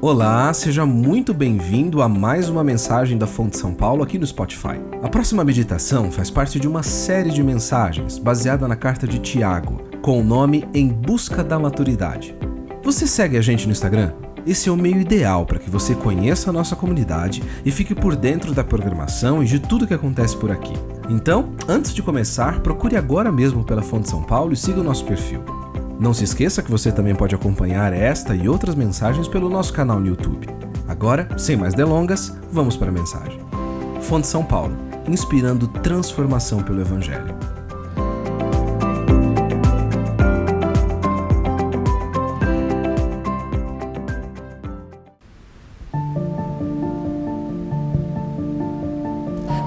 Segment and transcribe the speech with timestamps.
[0.00, 4.78] Olá, seja muito bem-vindo a mais uma mensagem da Fonte São Paulo aqui no Spotify.
[5.02, 9.82] A próxima meditação faz parte de uma série de mensagens baseada na carta de Tiago,
[10.00, 12.36] com o nome Em Busca da Maturidade.
[12.84, 14.12] Você segue a gente no Instagram?
[14.46, 18.14] Esse é o meio ideal para que você conheça a nossa comunidade e fique por
[18.14, 20.74] dentro da programação e de tudo que acontece por aqui.
[21.10, 25.04] Então, antes de começar, procure agora mesmo pela Fonte São Paulo e siga o nosso
[25.04, 25.42] perfil.
[25.98, 29.98] Não se esqueça que você também pode acompanhar esta e outras mensagens pelo nosso canal
[29.98, 30.46] no YouTube.
[30.86, 33.40] Agora, sem mais delongas, vamos para a mensagem.
[34.00, 34.76] Fonte São Paulo,
[35.08, 37.34] inspirando transformação pelo Evangelho.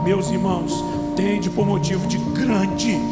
[0.06, 0.82] Meus irmãos,
[1.18, 3.11] tende por motivo de grande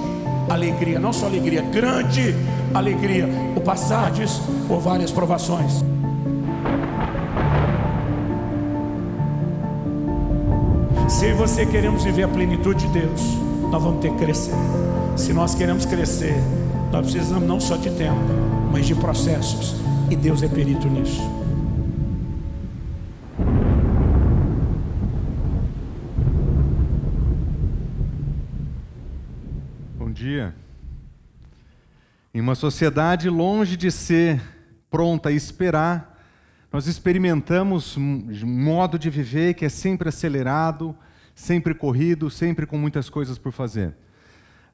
[0.60, 2.36] alegria, não só alegria, grande
[2.74, 5.84] alegria, o passardes por várias provações.
[11.08, 13.22] Se você queremos viver a plenitude de Deus,
[13.72, 14.54] nós vamos ter que crescer.
[15.16, 16.36] Se nós queremos crescer,
[16.92, 18.20] nós precisamos não só de tempo,
[18.72, 19.76] mas de processos.
[20.10, 21.22] E Deus é perito nisso.
[29.98, 30.54] Bom dia.
[32.32, 34.40] Em uma sociedade longe de ser
[34.88, 36.16] pronta a esperar,
[36.72, 40.96] nós experimentamos um modo de viver que é sempre acelerado,
[41.34, 43.96] sempre corrido, sempre com muitas coisas por fazer.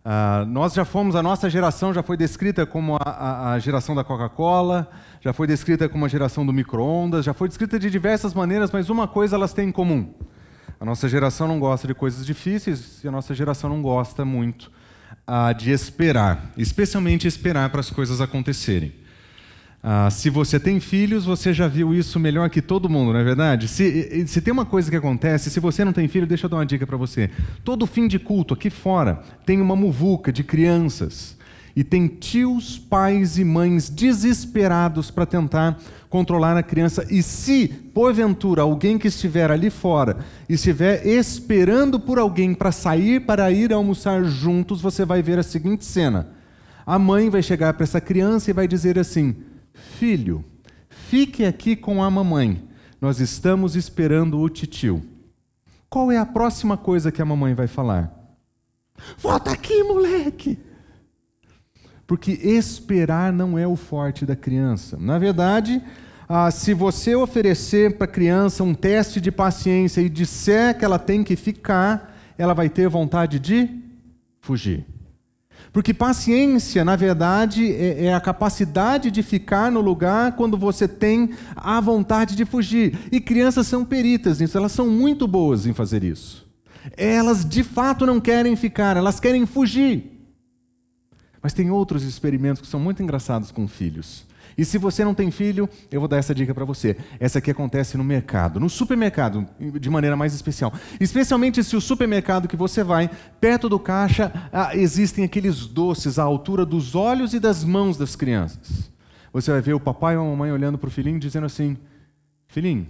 [0.03, 3.95] Uh, nós já fomos, a nossa geração já foi descrita como a, a, a geração
[3.95, 8.33] da Coca-Cola, já foi descrita como a geração do micro-ondas, já foi descrita de diversas
[8.33, 10.13] maneiras, mas uma coisa elas têm em comum.
[10.77, 14.69] A nossa geração não gosta de coisas difíceis e a nossa geração não gosta muito
[15.27, 18.93] ah, de esperar, especialmente esperar para as coisas acontecerem.
[19.87, 23.23] Ah, se você tem filhos, você já viu isso melhor que todo mundo, não é
[23.23, 23.67] verdade?
[23.67, 26.57] Se, se tem uma coisa que acontece, se você não tem filho, deixa eu dar
[26.57, 27.29] uma dica para você.
[27.63, 31.37] Todo fim de culto aqui fora tem uma muvuca de crianças
[31.75, 35.77] e tem tios, pais e mães desesperados para tentar
[36.15, 37.05] controlar a criança.
[37.09, 43.51] E se, porventura, alguém que estiver ali fora estiver esperando por alguém para sair para
[43.51, 46.29] ir almoçar juntos, você vai ver a seguinte cena:
[46.85, 49.35] a mãe vai chegar para essa criança e vai dizer assim:
[49.73, 50.41] Filho,
[50.87, 52.63] fique aqui com a mamãe,
[53.01, 55.03] nós estamos esperando o titio.
[55.89, 58.09] Qual é a próxima coisa que a mamãe vai falar?
[59.17, 60.57] Volta aqui, moleque!
[62.07, 64.97] porque esperar não é o forte da criança.
[64.99, 65.81] Na verdade,
[66.27, 70.97] ah, se você oferecer para a criança um teste de paciência e disser que ela
[70.97, 73.69] tem que ficar, ela vai ter vontade de
[74.41, 74.85] fugir.
[75.71, 81.31] Porque paciência, na verdade, é, é, a capacidade de ficar no lugar quando você tem
[81.55, 82.97] a vontade de fugir.
[83.11, 86.47] E crianças são peritas nisso, elas são muito boas em fazer isso.
[86.95, 90.11] Elas de fato não querem ficar, elas querem fugir.
[91.41, 94.25] Mas tem outros experimentos que são muito engraçados com filhos.
[94.57, 96.95] E se você não tem filho, eu vou dar essa dica para você.
[97.19, 100.73] Essa aqui acontece no mercado, no supermercado, de maneira mais especial.
[100.99, 106.23] Especialmente se o supermercado que você vai, perto do caixa, ah, existem aqueles doces à
[106.23, 108.89] altura dos olhos e das mãos das crianças.
[109.33, 111.77] Você vai ver o papai ou a mamãe olhando para o filhinho dizendo assim:
[112.47, 112.87] Filhinho,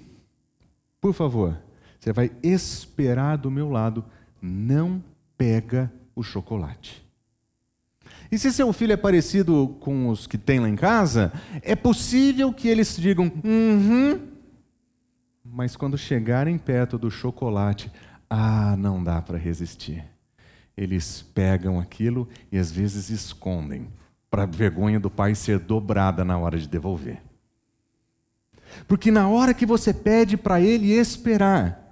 [1.01, 1.57] por favor,
[1.99, 4.05] você vai esperar do meu lado,
[4.41, 5.03] não
[5.37, 7.04] pega o chocolate.
[8.31, 11.31] E se seu filho é parecido com os que tem lá em casa,
[11.61, 14.19] é possível que eles digam, uhum,
[15.43, 17.91] mas quando chegarem perto do chocolate,
[18.29, 20.03] ah, não dá para resistir.
[20.75, 23.87] Eles pegam aquilo e às vezes escondem,
[24.29, 27.21] para a vergonha do pai ser dobrada na hora de devolver.
[28.87, 31.84] Porque na hora que você pede para ele esperar,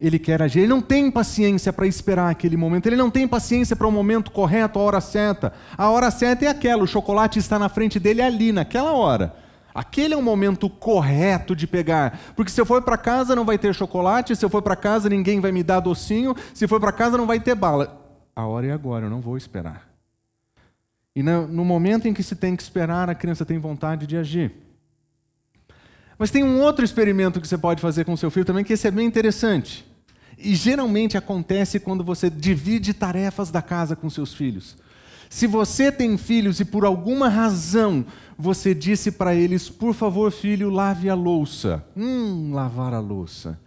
[0.00, 0.60] ele quer agir.
[0.60, 2.86] Ele não tem paciência para esperar aquele momento.
[2.86, 5.52] Ele não tem paciência para o momento correto, a hora certa.
[5.76, 6.84] A hora certa é aquela.
[6.84, 9.34] O chocolate está na frente dele ali, naquela hora.
[9.74, 12.18] Aquele é o momento correto de pegar.
[12.36, 14.36] Porque se eu for para casa não vai ter chocolate.
[14.36, 16.34] Se eu for para casa ninguém vai me dar docinho.
[16.54, 18.00] Se for para casa não vai ter bala.
[18.36, 19.06] A hora é agora.
[19.06, 19.88] Eu não vou esperar.
[21.14, 24.52] E no momento em que se tem que esperar, a criança tem vontade de agir.
[26.16, 28.86] Mas tem um outro experimento que você pode fazer com seu filho também, que esse
[28.86, 29.87] é bem interessante.
[30.38, 34.76] E geralmente acontece quando você divide tarefas da casa com seus filhos.
[35.28, 38.06] Se você tem filhos e por alguma razão
[38.38, 41.84] você disse para eles, por favor, filho, lave a louça.
[41.96, 43.58] Hum, lavar a louça.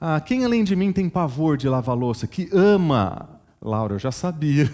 [0.00, 2.26] Ah, quem além de mim tem pavor de lavar louça?
[2.26, 3.28] Que ama.
[3.60, 4.70] Laura, eu já sabia.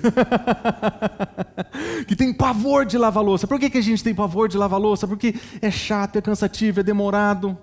[2.06, 3.46] que tem pavor de lavar louça.
[3.46, 5.06] Por que, que a gente tem pavor de lavar louça?
[5.06, 7.56] Porque é chato, é cansativo, é demorado.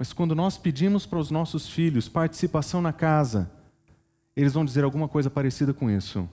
[0.00, 3.50] Mas quando nós pedimos para os nossos filhos participação na casa,
[4.34, 6.26] eles vão dizer alguma coisa parecida com isso.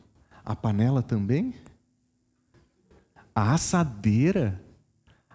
[0.45, 1.53] A panela também?
[3.35, 4.63] A assadeira?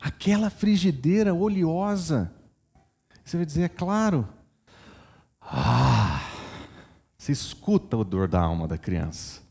[0.01, 2.33] Aquela frigideira oleosa?
[3.23, 4.27] Você vai dizer, é claro.
[5.39, 6.23] Ah,
[7.19, 9.43] você escuta o dor da alma da criança.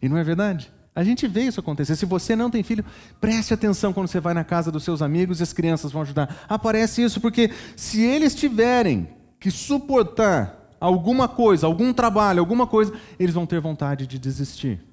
[0.00, 0.72] E não é verdade?
[0.98, 1.94] A gente vê isso acontecer.
[1.94, 2.84] Se você não tem filho,
[3.20, 6.44] preste atenção quando você vai na casa dos seus amigos e as crianças vão ajudar.
[6.48, 9.08] Aparece isso porque se eles tiverem
[9.38, 14.84] que suportar alguma coisa, algum trabalho, alguma coisa, eles vão ter vontade de desistir.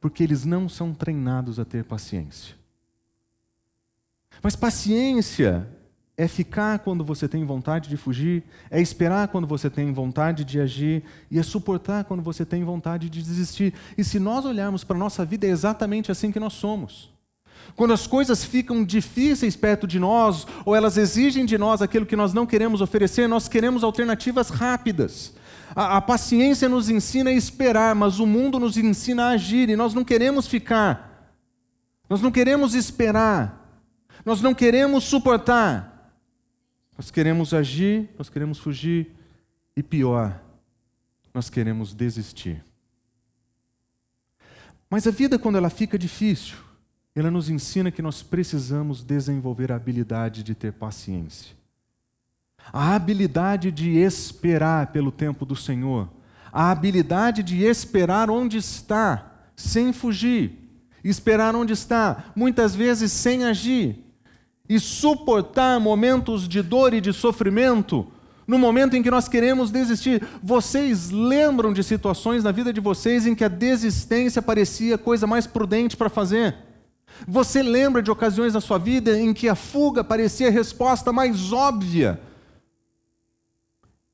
[0.00, 2.54] Porque eles não são treinados a ter paciência.
[4.40, 5.68] Mas paciência
[6.16, 10.60] é ficar quando você tem vontade de fugir, é esperar quando você tem vontade de
[10.60, 13.74] agir e é suportar quando você tem vontade de desistir.
[13.98, 17.12] E se nós olharmos para a nossa vida, é exatamente assim que nós somos.
[17.74, 22.14] Quando as coisas ficam difíceis perto de nós, ou elas exigem de nós aquilo que
[22.14, 25.32] nós não queremos oferecer, nós queremos alternativas rápidas.
[25.74, 29.74] A, a paciência nos ensina a esperar, mas o mundo nos ensina a agir, e
[29.74, 31.32] nós não queremos ficar.
[32.08, 33.82] Nós não queremos esperar.
[34.24, 35.93] Nós não queremos suportar.
[36.96, 39.12] Nós queremos agir, nós queremos fugir
[39.76, 40.40] e pior,
[41.32, 42.64] nós queremos desistir.
[44.88, 46.56] Mas a vida, quando ela fica difícil,
[47.16, 51.56] ela nos ensina que nós precisamos desenvolver a habilidade de ter paciência.
[52.72, 56.08] A habilidade de esperar pelo tempo do Senhor.
[56.52, 60.60] A habilidade de esperar onde está, sem fugir.
[61.02, 64.03] Esperar onde está, muitas vezes sem agir
[64.68, 68.06] e suportar momentos de dor e de sofrimento,
[68.46, 70.26] no momento em que nós queremos desistir.
[70.42, 75.26] Vocês lembram de situações na vida de vocês em que a desistência parecia a coisa
[75.26, 76.56] mais prudente para fazer?
[77.28, 81.52] Você lembra de ocasiões na sua vida em que a fuga parecia a resposta mais
[81.52, 82.20] óbvia?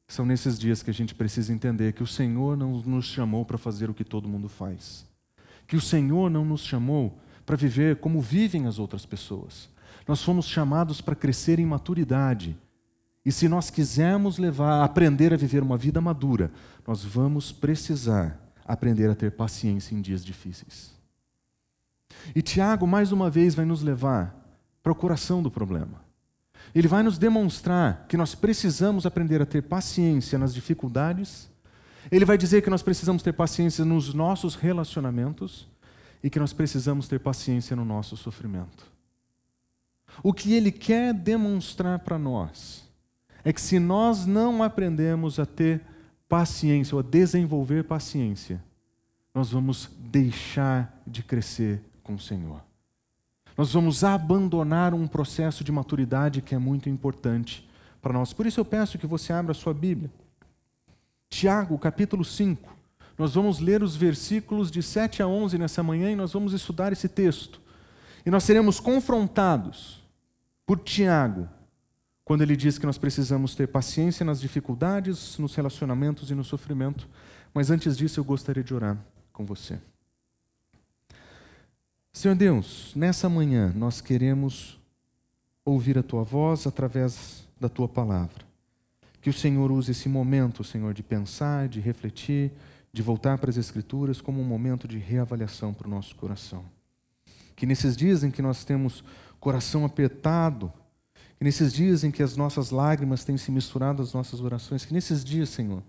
[0.06, 3.56] São nesses dias que a gente precisa entender que o Senhor não nos chamou para
[3.56, 5.06] fazer o que todo mundo faz.
[5.68, 9.68] Que o Senhor não nos chamou para viver como vivem as outras pessoas.
[10.10, 12.58] Nós fomos chamados para crescer em maturidade.
[13.24, 16.50] E se nós quisermos levar, aprender a viver uma vida madura,
[16.84, 18.36] nós vamos precisar
[18.66, 20.90] aprender a ter paciência em dias difíceis.
[22.34, 24.34] E Tiago, mais uma vez, vai nos levar
[24.82, 26.02] para o coração do problema.
[26.74, 31.48] Ele vai nos demonstrar que nós precisamos aprender a ter paciência nas dificuldades.
[32.10, 35.68] Ele vai dizer que nós precisamos ter paciência nos nossos relacionamentos
[36.20, 38.89] e que nós precisamos ter paciência no nosso sofrimento.
[40.22, 42.88] O que ele quer demonstrar para nós
[43.44, 45.80] é que se nós não aprendemos a ter
[46.28, 48.62] paciência ou a desenvolver paciência,
[49.34, 52.60] nós vamos deixar de crescer com o Senhor.
[53.56, 57.68] Nós vamos abandonar um processo de maturidade que é muito importante
[58.00, 58.32] para nós.
[58.32, 60.10] Por isso eu peço que você abra a sua Bíblia.
[61.28, 62.76] Tiago, capítulo 5.
[63.18, 66.92] Nós vamos ler os versículos de 7 a 11 nessa manhã e nós vamos estudar
[66.92, 67.60] esse texto.
[68.24, 69.99] E nós seremos confrontados
[70.70, 71.48] por Tiago,
[72.24, 77.08] quando ele diz que nós precisamos ter paciência nas dificuldades, nos relacionamentos e no sofrimento.
[77.52, 78.96] Mas antes disso, eu gostaria de orar
[79.32, 79.80] com você.
[82.12, 84.78] Senhor Deus, nessa manhã nós queremos
[85.64, 88.44] ouvir a tua voz através da tua palavra.
[89.20, 92.52] Que o Senhor use esse momento, Senhor, de pensar, de refletir,
[92.92, 96.64] de voltar para as Escrituras como um momento de reavaliação para o nosso coração.
[97.56, 99.02] Que nesses dias em que nós temos
[99.40, 100.72] coração apertado,
[101.38, 104.92] que nesses dias em que as nossas lágrimas têm se misturado às nossas orações, que
[104.92, 105.82] nesses dias, Senhor,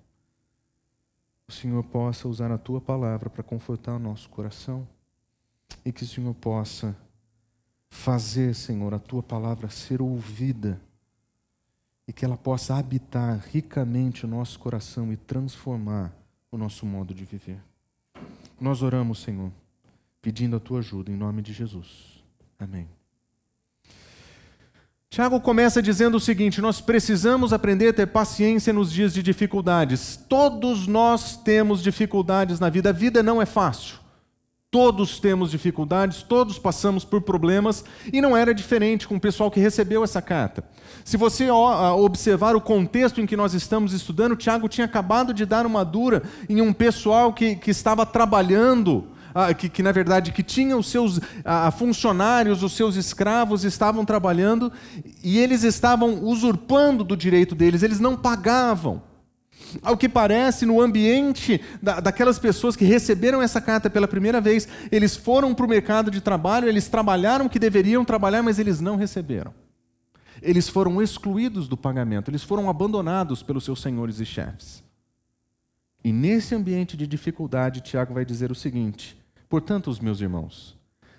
[1.48, 4.88] o Senhor possa usar a tua palavra para confortar o nosso coração
[5.84, 6.96] e que o Senhor possa
[7.90, 10.80] fazer, Senhor, a tua palavra ser ouvida
[12.08, 16.14] e que ela possa habitar ricamente o nosso coração e transformar
[16.50, 17.60] o nosso modo de viver.
[18.60, 19.52] Nós oramos, Senhor,
[20.22, 22.24] pedindo a tua ajuda em nome de Jesus.
[22.58, 22.88] Amém.
[25.12, 30.18] Tiago começa dizendo o seguinte: nós precisamos aprender a ter paciência nos dias de dificuldades.
[30.30, 34.00] Todos nós temos dificuldades na vida, a vida não é fácil.
[34.72, 39.60] Todos temos dificuldades, todos passamos por problemas e não era diferente com o pessoal que
[39.60, 40.64] recebeu essa carta.
[41.04, 45.66] Se você observar o contexto em que nós estamos estudando, Tiago tinha acabado de dar
[45.66, 50.44] uma dura em um pessoal que, que estava trabalhando ah, que, que, na verdade que
[50.44, 54.72] tinha os seus ah, funcionários, os seus escravos estavam trabalhando
[55.24, 59.04] e eles estavam usurpando do direito deles, eles não pagavam.
[59.82, 64.68] Ao que parece, no ambiente da, daquelas pessoas que receberam essa carta pela primeira vez,
[64.92, 68.82] eles foram para o mercado de trabalho, eles trabalharam o que deveriam trabalhar, mas eles
[68.82, 69.54] não receberam.
[70.42, 74.84] Eles foram excluídos do pagamento, eles foram abandonados pelos seus senhores e chefes.
[76.04, 79.21] E nesse ambiente de dificuldade, Tiago vai dizer o seguinte:
[79.52, 80.78] portanto, os meus irmãos,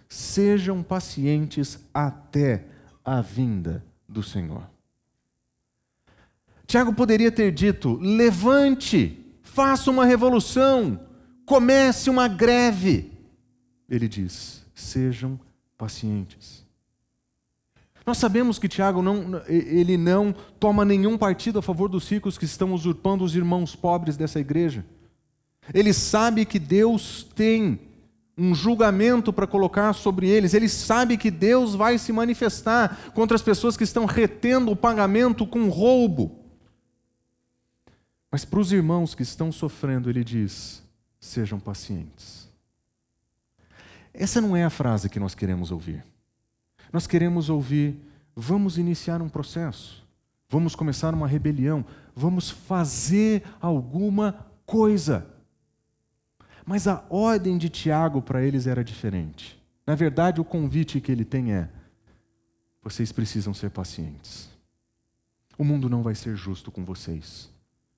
[0.09, 2.65] sejam pacientes até
[3.05, 4.63] a vinda do Senhor.
[6.67, 10.99] Tiago poderia ter dito: levante, faça uma revolução,
[11.45, 13.13] comece uma greve.
[13.87, 15.39] Ele diz: sejam
[15.77, 16.65] pacientes.
[18.07, 22.47] Nós sabemos que Tiago não, ele não toma nenhum partido a favor dos ricos que
[22.47, 24.85] estão usurpando os irmãos pobres dessa igreja.
[25.73, 27.92] Ele sabe que Deus tem
[28.37, 30.55] um julgamento para colocar sobre eles.
[30.55, 35.47] Ele sabe que Deus vai se manifestar contra as pessoas que estão retendo o pagamento
[35.47, 36.39] com roubo.
[38.31, 40.83] Mas para os irmãos que estão sofrendo, ele diz:
[41.21, 42.49] sejam pacientes.
[44.15, 46.05] Essa não é a frase que nós queremos ouvir.
[46.93, 47.97] Nós queremos ouvir:
[48.35, 50.07] vamos iniciar um processo,
[50.49, 51.85] vamos começar uma rebelião,
[52.17, 55.27] vamos fazer alguma coisa.
[56.73, 59.63] Mas a ordem de Tiago para eles era diferente.
[59.87, 61.69] Na verdade, o convite que ele tem é:
[62.83, 64.49] vocês precisam ser pacientes.
[65.59, 67.51] O mundo não vai ser justo com vocês.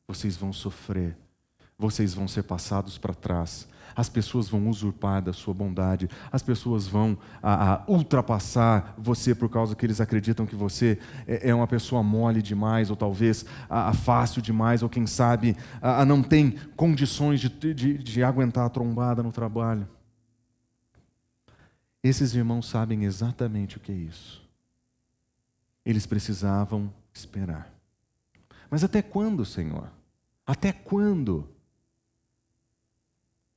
[0.08, 1.16] Vocês vão sofrer
[1.78, 3.66] vocês vão ser passados para trás.
[3.94, 6.08] As pessoas vão usurpar da sua bondade.
[6.30, 11.50] As pessoas vão a, a ultrapassar você por causa que eles acreditam que você é,
[11.50, 15.56] é uma pessoa mole demais, ou talvez a, fácil demais, ou quem sabe
[16.06, 19.88] não tem condições de, de, de aguentar a trombada no trabalho.
[22.02, 24.42] Esses irmãos sabem exatamente o que é isso.
[25.84, 27.72] Eles precisavam esperar.
[28.70, 29.88] Mas até quando, Senhor?
[30.46, 31.48] Até quando?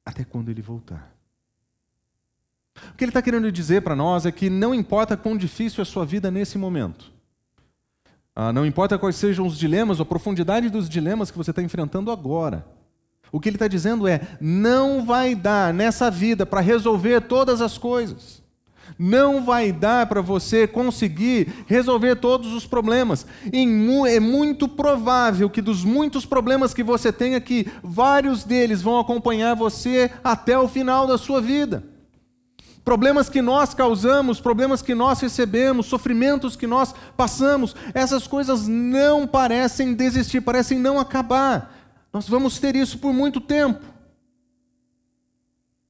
[0.07, 1.13] Até quando ele voltar.
[2.93, 5.83] O que ele está querendo dizer para nós é que não importa quão difícil é
[5.83, 7.11] a sua vida nesse momento,
[8.33, 12.11] ah, não importa quais sejam os dilemas, a profundidade dos dilemas que você está enfrentando
[12.11, 12.63] agora.
[13.31, 17.79] O que ele está dizendo é: não vai dar nessa vida para resolver todas as
[17.79, 18.43] coisas.
[18.98, 23.25] Não vai dar para você conseguir resolver todos os problemas.
[24.08, 29.56] é muito provável que dos muitos problemas que você tenha aqui, vários deles vão acompanhar
[29.56, 31.84] você até o final da sua vida.
[32.88, 39.27] Problemas que nós causamos, problemas que nós recebemos, sofrimentos que nós passamos, essas coisas não
[39.27, 41.75] parecem desistir, parecem não acabar.
[42.13, 43.84] Nós vamos ter isso por muito tempo.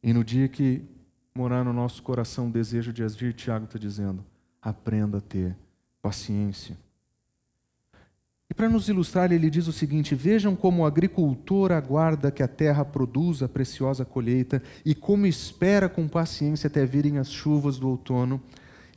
[0.01, 0.81] E no dia que
[1.37, 4.25] morar no nosso coração o desejo de agir, Tiago está dizendo:
[4.59, 5.55] aprenda a ter
[6.01, 6.75] paciência.
[8.49, 12.47] E para nos ilustrar, ele diz o seguinte: Vejam como o agricultor aguarda que a
[12.47, 17.87] terra produza a preciosa colheita e como espera com paciência até virem as chuvas do
[17.87, 18.41] outono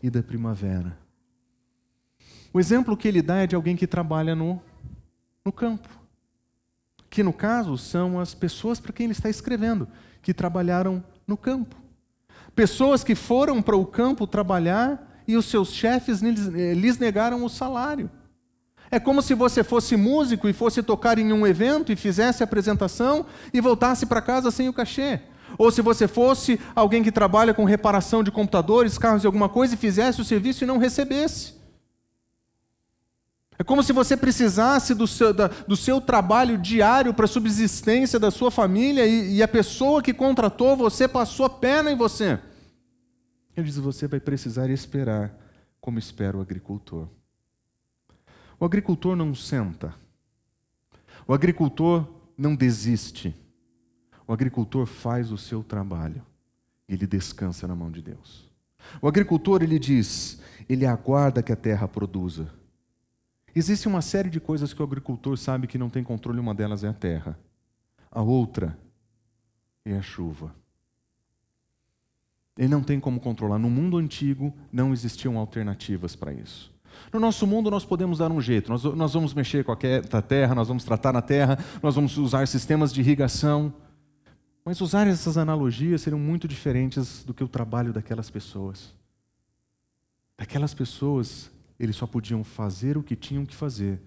[0.03, 0.97] e da primavera.
[2.55, 4.63] O exemplo que ele dá é de alguém que trabalha no,
[5.45, 5.89] no campo,
[7.11, 9.87] que no caso são as pessoas para quem ele está escrevendo,
[10.23, 11.80] que trabalharam no campo.
[12.61, 17.49] Pessoas que foram para o campo trabalhar e os seus chefes eh, lhes negaram o
[17.49, 18.11] salário.
[18.91, 22.45] É como se você fosse músico e fosse tocar em um evento e fizesse a
[22.45, 25.21] apresentação e voltasse para casa sem o cachê.
[25.57, 29.73] Ou se você fosse alguém que trabalha com reparação de computadores, carros e alguma coisa
[29.73, 31.55] e fizesse o serviço e não recebesse.
[33.59, 38.19] É como se você precisasse do seu, da, do seu trabalho diário para a subsistência
[38.19, 42.39] da sua família e, e, a pessoa que contratou você passou a perna em você.
[43.61, 45.35] Ele diz: você vai precisar esperar
[45.81, 47.09] como espera o agricultor.
[48.59, 49.95] O agricultor não senta.
[51.27, 53.35] O agricultor não desiste.
[54.27, 56.25] O agricultor faz o seu trabalho.
[56.89, 58.49] Ele descansa na mão de Deus.
[59.01, 62.53] O agricultor, ele diz, ele aguarda que a terra produza.
[63.55, 66.85] Existe uma série de coisas que o agricultor sabe que não tem controle, uma delas
[66.85, 67.39] é a terra.
[68.11, 68.79] A outra
[69.85, 70.55] é a chuva.
[72.61, 73.59] Ele não tem como controlar.
[73.59, 76.71] No mundo antigo não existiam alternativas para isso.
[77.11, 78.71] No nosso mundo nós podemos dar um jeito.
[78.71, 82.47] Nós, nós vamos mexer com a terra, nós vamos tratar na terra, nós vamos usar
[82.47, 83.73] sistemas de irrigação.
[84.63, 88.93] Mas usar essas analogias seriam muito diferentes do que o trabalho daquelas pessoas.
[90.37, 93.99] Daquelas pessoas eles só podiam fazer o que tinham que fazer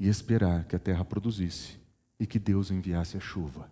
[0.00, 1.78] e esperar que a terra produzisse
[2.18, 3.70] e que Deus enviasse a chuva.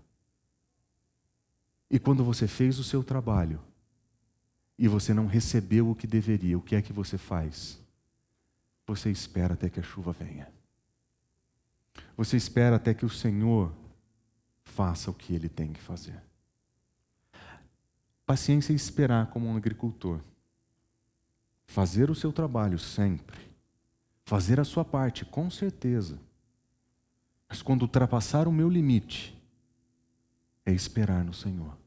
[1.90, 3.58] E quando você fez o seu trabalho
[4.80, 7.78] e você não recebeu o que deveria, o que é que você faz?
[8.86, 10.50] Você espera até que a chuva venha.
[12.16, 13.74] Você espera até que o Senhor
[14.64, 16.18] faça o que ele tem que fazer.
[18.24, 20.18] Paciência é esperar como um agricultor
[21.66, 23.38] fazer o seu trabalho sempre,
[24.24, 26.18] fazer a sua parte, com certeza.
[27.46, 29.38] Mas quando ultrapassar o meu limite,
[30.64, 31.79] é esperar no Senhor.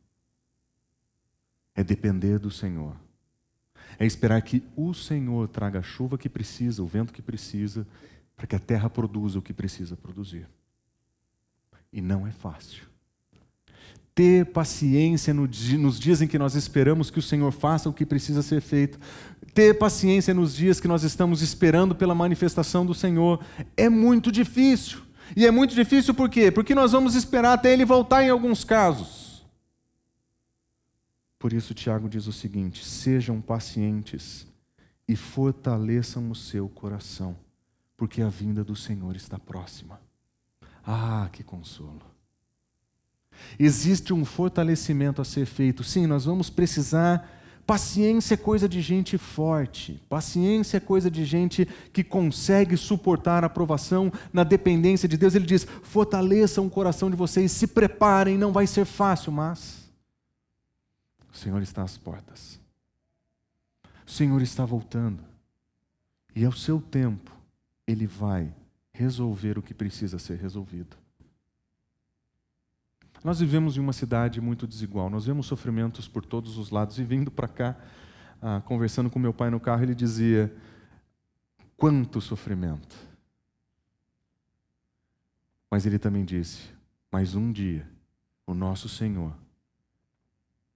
[1.76, 2.96] É depender do Senhor.
[3.98, 7.86] É esperar que o Senhor traga a chuva que precisa, o vento que precisa,
[8.36, 10.48] para que a terra produza o que precisa produzir.
[11.92, 12.84] E não é fácil.
[14.16, 18.42] Ter paciência nos dias em que nós esperamos que o Senhor faça o que precisa
[18.42, 19.00] ser feito.
[19.54, 23.44] Ter paciência nos dias que nós estamos esperando pela manifestação do Senhor.
[23.78, 25.02] É muito difícil.
[25.36, 26.52] E é muito difícil por quê?
[26.52, 29.23] Porque nós vamos esperar até ele voltar em alguns casos.
[31.44, 34.48] Por isso, Tiago diz o seguinte: sejam pacientes
[35.06, 37.36] e fortaleçam o seu coração,
[37.98, 40.00] porque a vinda do Senhor está próxima.
[40.88, 42.02] Ah, que consolo!
[43.60, 45.84] Existe um fortalecimento a ser feito.
[45.84, 47.30] Sim, nós vamos precisar
[47.68, 50.02] Paciência é coisa de gente forte.
[50.10, 55.36] Paciência é coisa de gente que consegue suportar a aprovação na dependência de Deus.
[55.36, 59.83] Ele diz: fortaleçam o coração de vocês, se preparem, não vai ser fácil, mas
[61.34, 62.62] o Senhor está às portas.
[64.06, 65.24] O Senhor está voltando.
[66.36, 67.36] E ao seu tempo,
[67.88, 68.54] Ele vai
[68.94, 70.96] resolver o que precisa ser resolvido.
[73.24, 77.00] Nós vivemos em uma cidade muito desigual, nós vemos sofrimentos por todos os lados.
[77.00, 77.78] E vindo para cá,
[78.42, 80.56] ah, conversando com meu pai no carro, ele dizia:
[81.76, 82.96] quanto sofrimento.
[85.72, 86.70] Mas ele também disse:
[87.12, 87.90] mas um dia
[88.46, 89.34] o nosso Senhor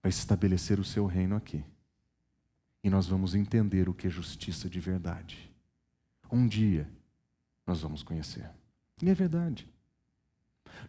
[0.08, 1.66] vai estabelecer o seu reino aqui.
[2.82, 5.52] E nós vamos entender o que é justiça de verdade.
[6.32, 6.90] Um dia
[7.66, 8.50] nós vamos conhecer.
[9.02, 9.70] E é verdade.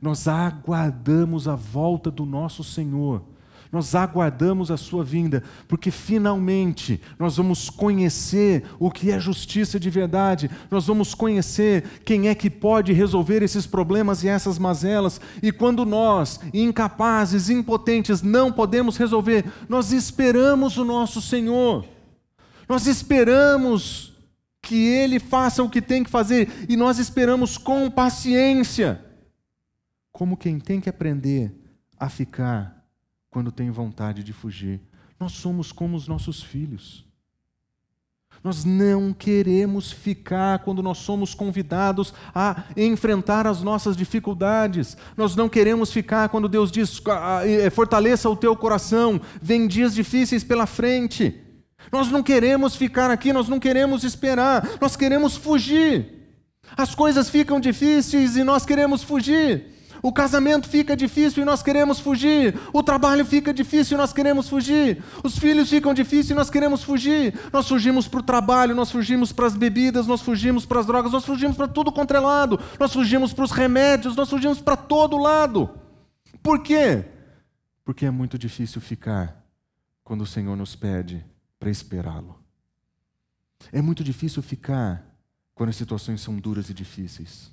[0.00, 3.25] Nós aguardamos a volta do nosso Senhor.
[3.70, 9.90] Nós aguardamos a sua vinda, porque finalmente nós vamos conhecer o que é justiça de
[9.90, 15.52] verdade, nós vamos conhecer quem é que pode resolver esses problemas e essas mazelas, e
[15.52, 21.85] quando nós, incapazes, impotentes, não podemos resolver, nós esperamos o nosso Senhor,
[22.66, 24.14] nós esperamos
[24.62, 29.04] que Ele faça o que tem que fazer, e nós esperamos com paciência.
[30.11, 31.54] Como quem tem que aprender
[31.98, 32.78] a ficar
[33.31, 34.81] quando tem vontade de fugir.
[35.19, 37.09] Nós somos como os nossos filhos.
[38.43, 44.97] Nós não queremos ficar quando nós somos convidados a enfrentar as nossas dificuldades.
[45.17, 49.95] Nós não queremos ficar quando Deus diz: ah, é, fortaleça o teu coração, vem dias
[49.95, 51.35] difíceis pela frente.
[51.91, 56.19] Nós não queremos ficar aqui, nós não queremos esperar, nós queremos fugir.
[56.77, 59.78] As coisas ficam difíceis e nós queremos fugir.
[60.02, 62.58] O casamento fica difícil e nós queremos fugir.
[62.72, 65.02] O trabalho fica difícil e nós queremos fugir.
[65.22, 67.38] Os filhos ficam difíceis e nós queremos fugir.
[67.52, 71.12] Nós fugimos para o trabalho, nós fugimos para as bebidas, nós fugimos para as drogas,
[71.12, 72.61] nós fugimos para tudo quanto é lado.
[72.78, 75.70] Nós fugimos para os remédios, nós fugimos para todo lado.
[76.42, 77.04] Por quê?
[77.84, 79.44] Porque é muito difícil ficar
[80.04, 81.24] quando o Senhor nos pede
[81.58, 82.38] para esperá-lo.
[83.72, 85.04] É muito difícil ficar
[85.54, 87.50] quando as situações são duras e difíceis.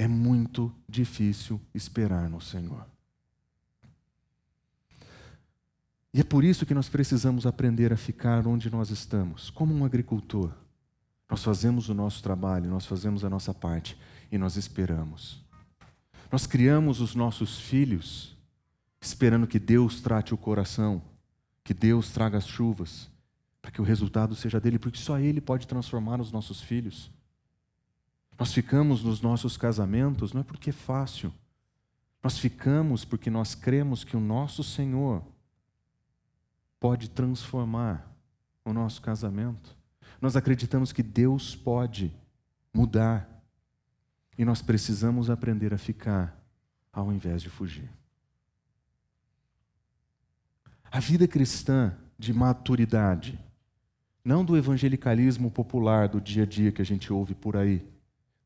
[0.00, 2.86] É muito difícil esperar no Senhor.
[6.14, 9.84] E é por isso que nós precisamos aprender a ficar onde nós estamos, como um
[9.84, 10.52] agricultor.
[11.28, 13.94] Nós fazemos o nosso trabalho, nós fazemos a nossa parte
[14.32, 15.44] e nós esperamos.
[16.32, 18.34] Nós criamos os nossos filhos
[19.02, 21.02] esperando que Deus trate o coração,
[21.62, 23.10] que Deus traga as chuvas,
[23.60, 27.10] para que o resultado seja dele, porque só Ele pode transformar os nossos filhos.
[28.40, 31.30] Nós ficamos nos nossos casamentos não é porque é fácil.
[32.22, 35.22] Nós ficamos porque nós cremos que o nosso Senhor
[36.80, 38.10] pode transformar
[38.64, 39.76] o nosso casamento.
[40.22, 42.16] Nós acreditamos que Deus pode
[42.72, 43.28] mudar.
[44.38, 46.42] E nós precisamos aprender a ficar
[46.90, 47.90] ao invés de fugir.
[50.90, 53.38] A vida cristã de maturidade,
[54.24, 57.86] não do evangelicalismo popular do dia a dia que a gente ouve por aí,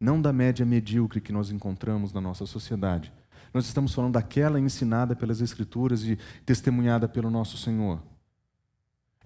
[0.01, 3.13] não da média medíocre que nós encontramos na nossa sociedade.
[3.53, 8.03] Nós estamos falando daquela ensinada pelas Escrituras e testemunhada pelo nosso Senhor.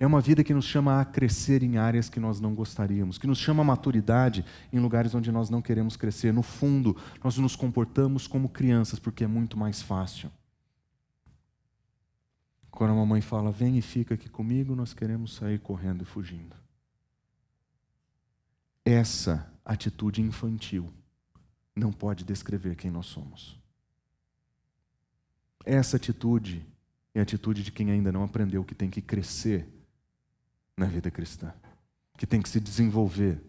[0.00, 3.26] É uma vida que nos chama a crescer em áreas que nós não gostaríamos, que
[3.26, 6.32] nos chama a maturidade em lugares onde nós não queremos crescer.
[6.32, 10.30] No fundo, nós nos comportamos como crianças porque é muito mais fácil.
[12.70, 16.54] Quando a mamãe fala, vem e fica aqui comigo, nós queremos sair correndo e fugindo.
[18.84, 20.90] Essa atitude infantil
[21.76, 23.56] não pode descrever quem nós somos.
[25.64, 26.66] Essa atitude
[27.14, 29.68] é a atitude de quem ainda não aprendeu que tem que crescer
[30.76, 31.52] na vida cristã.
[32.16, 33.40] que tem que se desenvolver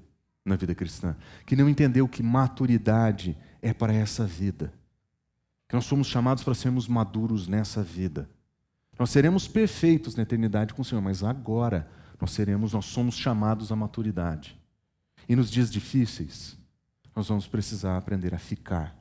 [0.46, 4.72] na vida cristã, que não entendeu que maturidade é para essa vida,
[5.68, 8.30] que nós somos chamados para sermos maduros nessa vida.
[9.00, 11.90] Nós seremos perfeitos na eternidade com o Senhor, mas agora
[12.22, 14.59] nós seremos, nós somos chamados à maturidade.
[15.30, 16.58] E nos dias difíceis,
[17.16, 18.98] nós vamos precisar aprender a ficar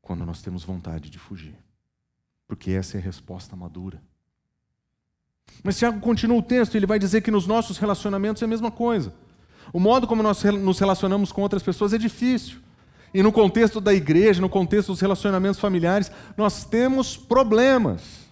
[0.00, 1.54] quando nós temos vontade de fugir.
[2.48, 4.02] Porque essa é a resposta madura.
[5.62, 8.70] Mas Tiago continua o texto, ele vai dizer que nos nossos relacionamentos é a mesma
[8.70, 9.12] coisa.
[9.74, 12.58] O modo como nós nos relacionamos com outras pessoas é difícil.
[13.12, 18.22] E no contexto da igreja, no contexto dos relacionamentos familiares, nós temos problemas.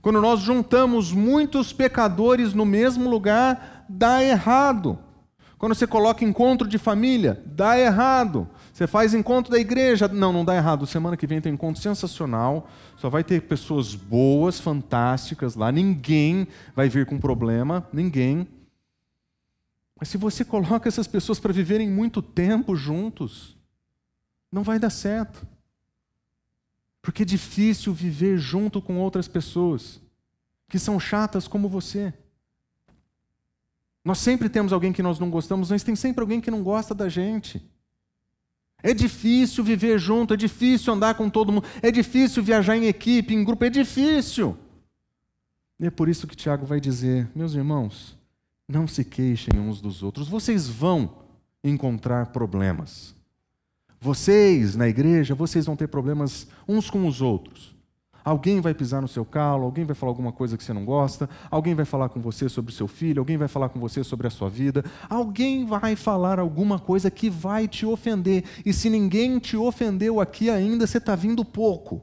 [0.00, 4.96] Quando nós juntamos muitos pecadores no mesmo lugar, dá errado.
[5.62, 8.48] Quando você coloca encontro de família, dá errado.
[8.72, 10.88] Você faz encontro da igreja, não, não dá errado.
[10.88, 16.48] Semana que vem tem um encontro sensacional, só vai ter pessoas boas, fantásticas lá, ninguém
[16.74, 18.48] vai vir com problema, ninguém.
[20.00, 23.56] Mas se você coloca essas pessoas para viverem muito tempo juntos,
[24.50, 25.46] não vai dar certo.
[27.00, 30.00] Porque é difícil viver junto com outras pessoas
[30.68, 32.12] que são chatas como você.
[34.04, 36.94] Nós sempre temos alguém que nós não gostamos, mas tem sempre alguém que não gosta
[36.94, 37.62] da gente.
[38.82, 43.32] É difícil viver junto, é difícil andar com todo mundo, é difícil viajar em equipe,
[43.32, 44.58] em grupo, é difícil.
[45.78, 48.18] E é por isso que Tiago vai dizer: meus irmãos,
[48.68, 51.22] não se queixem uns dos outros, vocês vão
[51.62, 53.14] encontrar problemas.
[54.00, 57.71] Vocês, na igreja, vocês vão ter problemas uns com os outros.
[58.24, 61.28] Alguém vai pisar no seu calo, alguém vai falar alguma coisa que você não gosta,
[61.50, 64.26] alguém vai falar com você sobre o seu filho, alguém vai falar com você sobre
[64.26, 68.44] a sua vida, alguém vai falar alguma coisa que vai te ofender.
[68.64, 72.02] E se ninguém te ofendeu aqui ainda, você está vindo pouco.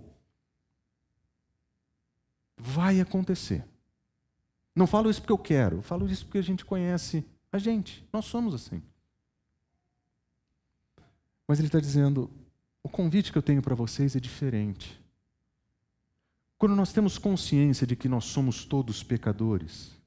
[2.58, 3.66] Vai acontecer.
[4.76, 8.06] Não falo isso porque eu quero, falo isso porque a gente conhece a gente.
[8.12, 8.82] Nós somos assim.
[11.48, 12.30] Mas ele está dizendo:
[12.84, 15.02] o convite que eu tenho para vocês é diferente.
[16.60, 19.98] Quando nós temos consciência de que nós somos todos pecadores,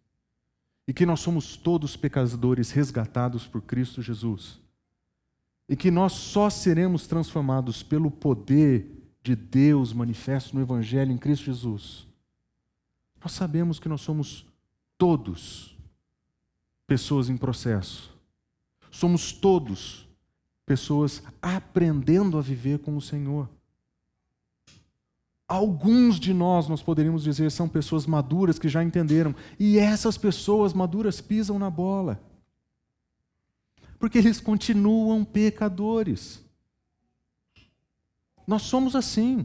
[0.87, 4.61] e que nós somos todos pecadores resgatados por Cristo Jesus,
[5.67, 8.87] e que nós só seremos transformados pelo poder
[9.23, 12.07] de Deus manifesto no Evangelho em Cristo Jesus,
[13.23, 14.45] nós sabemos que nós somos
[14.99, 15.75] todos
[16.87, 18.15] pessoas em processo,
[18.91, 20.07] somos todos
[20.67, 23.49] pessoas aprendendo a viver com o Senhor.
[25.53, 29.35] Alguns de nós, nós poderíamos dizer, são pessoas maduras que já entenderam.
[29.61, 32.19] E essas pessoas maduras pisam na bola.
[33.99, 36.43] Porque eles continuam pecadores.
[38.47, 39.45] Nós somos assim.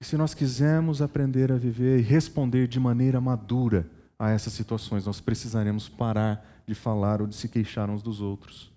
[0.00, 3.86] E se nós quisermos aprender a viver e responder de maneira madura
[4.18, 8.72] a essas situações, nós precisaremos parar de falar ou de se queixar uns dos outros.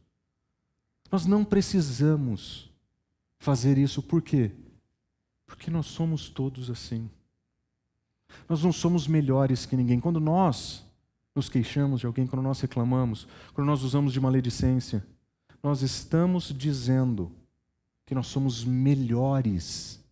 [1.09, 2.67] Nós não precisamos
[3.39, 4.01] fazer isso.
[4.01, 4.51] Por quê?
[5.45, 7.09] Porque nós somos todos assim.
[8.47, 9.99] Nós não somos melhores que ninguém.
[9.99, 10.85] Quando nós
[11.35, 15.05] nos queixamos de alguém, quando nós reclamamos, quando nós usamos de maledicência,
[15.61, 17.31] nós estamos dizendo
[18.05, 20.03] que nós somos melhores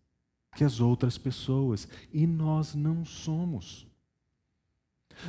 [0.55, 1.87] que as outras pessoas.
[2.13, 3.85] E nós não somos.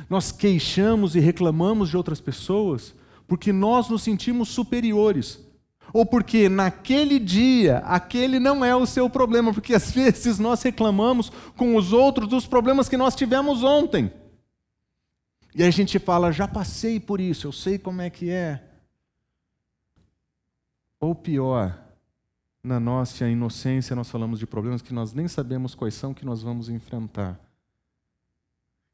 [0.09, 2.93] Nós queixamos e reclamamos de outras pessoas
[3.27, 5.45] porque nós nos sentimos superiores
[5.93, 11.29] ou porque naquele dia aquele não é o seu problema, porque às vezes nós reclamamos
[11.55, 14.11] com os outros dos problemas que nós tivemos ontem.
[15.55, 18.63] E a gente fala, já passei por isso, eu sei como é que é.
[20.99, 21.79] Ou pior,
[22.63, 26.41] na nossa inocência nós falamos de problemas que nós nem sabemos quais são que nós
[26.41, 27.39] vamos enfrentar.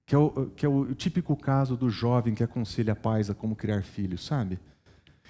[0.06, 3.56] Que é o, que é o típico caso do jovem que aconselha pais a como
[3.56, 4.60] criar filhos, sabe?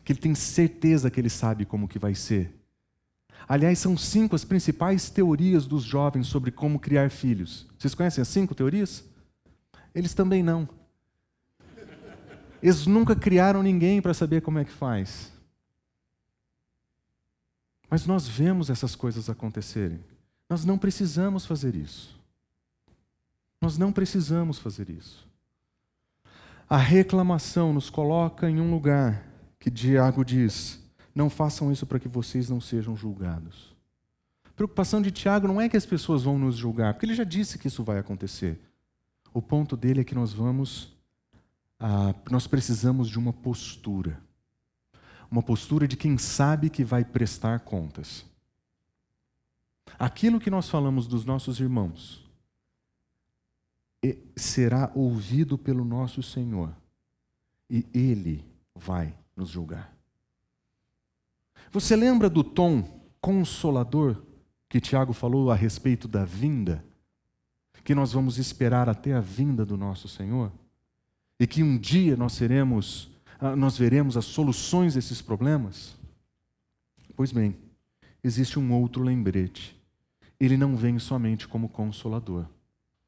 [0.04, 2.54] Que ele tem certeza que ele sabe como que vai ser.
[3.48, 7.68] Aliás, são cinco as principais teorias dos jovens sobre como criar filhos.
[7.78, 9.04] Vocês conhecem as cinco teorias?
[9.94, 10.68] Eles também não.
[12.62, 15.32] Eles nunca criaram ninguém para saber como é que faz.
[17.90, 20.00] Mas nós vemos essas coisas acontecerem.
[20.50, 22.20] Nós não precisamos fazer isso.
[23.62, 25.28] Nós não precisamos fazer isso.
[26.70, 29.33] A reclamação nos coloca em um lugar
[29.64, 30.78] que Tiago diz:
[31.16, 33.74] não façam isso para que vocês não sejam julgados.
[34.44, 37.24] A preocupação de Tiago não é que as pessoas vão nos julgar, porque ele já
[37.24, 38.60] disse que isso vai acontecer.
[39.34, 40.94] O ponto dele é que nós vamos,
[41.80, 44.20] ah, nós precisamos de uma postura.
[45.32, 48.26] Uma postura de quem sabe que vai prestar contas.
[49.98, 52.22] Aquilo que nós falamos dos nossos irmãos,
[54.36, 56.76] será ouvido pelo nosso Senhor
[57.70, 58.46] e Ele
[58.76, 59.96] vai nos julgar.
[61.72, 64.24] Você lembra do tom consolador
[64.70, 66.84] que Tiago falou a respeito da vinda?
[67.84, 70.52] Que nós vamos esperar até a vinda do nosso Senhor?
[71.40, 75.96] E que um dia nós seremos, ah, nós veremos as soluções desses problemas?
[77.16, 77.56] Pois bem,
[78.24, 79.80] existe um outro lembrete.
[80.40, 82.46] Ele não vem somente como consolador,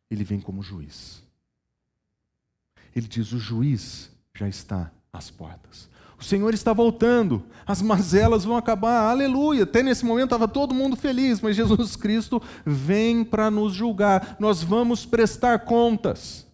[0.09, 1.23] ele vem como juiz.
[2.95, 5.89] Ele diz: o juiz já está às portas.
[6.17, 9.63] O Senhor está voltando, as mazelas vão acabar, aleluia.
[9.63, 14.37] Até nesse momento estava todo mundo feliz, mas Jesus Cristo vem para nos julgar.
[14.39, 16.47] Nós vamos prestar contas,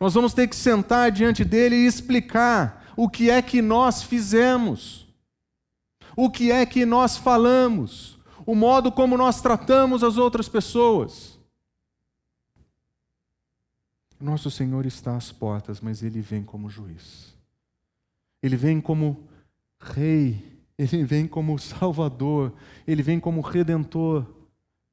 [0.00, 5.06] nós vamos ter que sentar diante dele e explicar o que é que nós fizemos,
[6.16, 11.38] o que é que nós falamos, o modo como nós tratamos as outras pessoas.
[14.20, 17.32] Nosso Senhor está às portas, mas ele vem como juiz.
[18.42, 19.28] Ele vem como
[19.78, 20.42] rei,
[20.76, 22.52] ele vem como salvador,
[22.86, 24.26] ele vem como redentor.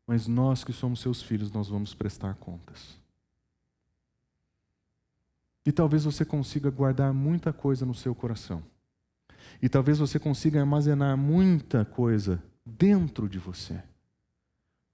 [0.06, 3.00] Mas nós que somos seus filhos, nós vamos prestar contas.
[5.66, 8.64] E talvez você consiga guardar muita coisa no seu coração.
[9.62, 13.82] E talvez você consiga armazenar muita coisa dentro de você.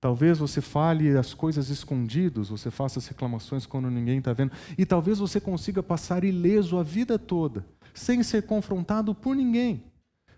[0.05, 4.51] Talvez você fale as coisas escondidas, você faça as reclamações quando ninguém está vendo.
[4.77, 9.83] E talvez você consiga passar ileso a vida toda sem ser confrontado por ninguém,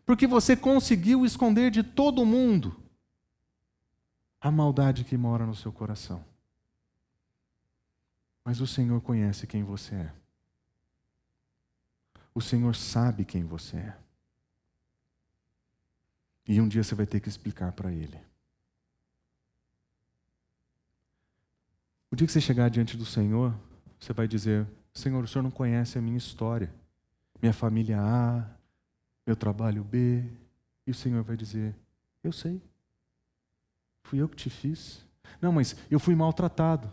[0.06, 2.78] porque você conseguiu esconder de todo mundo
[4.40, 6.24] a maldade que mora no seu coração.
[8.46, 10.14] Mas o Senhor conhece quem você é.
[12.34, 13.98] O Senhor sabe quem você é.
[16.48, 18.27] E um dia você vai ter que explicar para Ele.
[22.12, 23.54] O dia que você chegar diante do Senhor,
[24.00, 26.72] você vai dizer: Senhor, o Senhor não conhece a minha história
[27.42, 28.46] minha família A,
[29.26, 30.24] meu trabalho B.
[30.86, 31.76] E o Senhor vai dizer:
[32.24, 32.62] Eu sei.
[34.04, 35.06] Fui eu que te fiz.
[35.42, 36.92] Não, mas eu fui maltratado.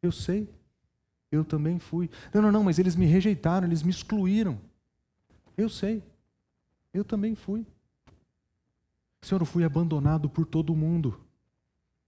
[0.00, 0.48] Eu sei.
[1.30, 2.10] Eu também fui.
[2.32, 4.58] Não, não, não, mas eles me rejeitaram, eles me excluíram.
[5.56, 6.02] Eu sei.
[6.92, 7.66] Eu também fui.
[9.22, 11.20] Senhor, eu fui abandonado por todo mundo.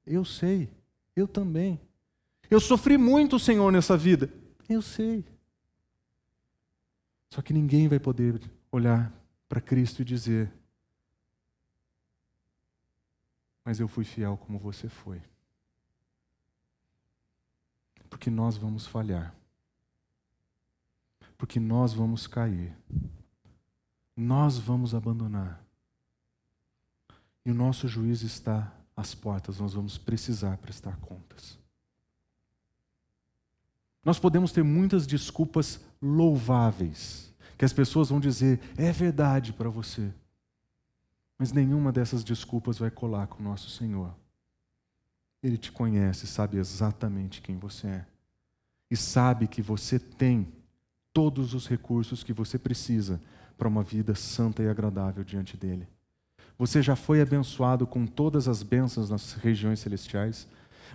[0.06, 0.68] Eu sei.
[1.14, 1.80] Eu também.
[2.50, 4.32] Eu sofri muito, Senhor, nessa vida.
[4.68, 5.24] Eu sei.
[7.30, 9.12] Só que ninguém vai poder olhar
[9.48, 10.52] para Cristo e dizer:
[13.64, 15.20] Mas eu fui fiel como você foi.
[18.08, 19.34] Porque nós vamos falhar.
[21.36, 22.76] Porque nós vamos cair.
[24.16, 25.64] Nós vamos abandonar.
[27.44, 31.58] E o nosso juiz está às portas, nós vamos precisar prestar contas.
[34.04, 40.12] Nós podemos ter muitas desculpas louváveis, que as pessoas vão dizer, é verdade para você.
[41.38, 44.14] Mas nenhuma dessas desculpas vai colar com o nosso Senhor.
[45.42, 48.06] Ele te conhece, sabe exatamente quem você é.
[48.90, 50.52] E sabe que você tem
[51.12, 53.20] todos os recursos que você precisa
[53.56, 55.88] para uma vida santa e agradável diante dele.
[56.58, 60.46] Você já foi abençoado com todas as bênçãos nas regiões celestiais.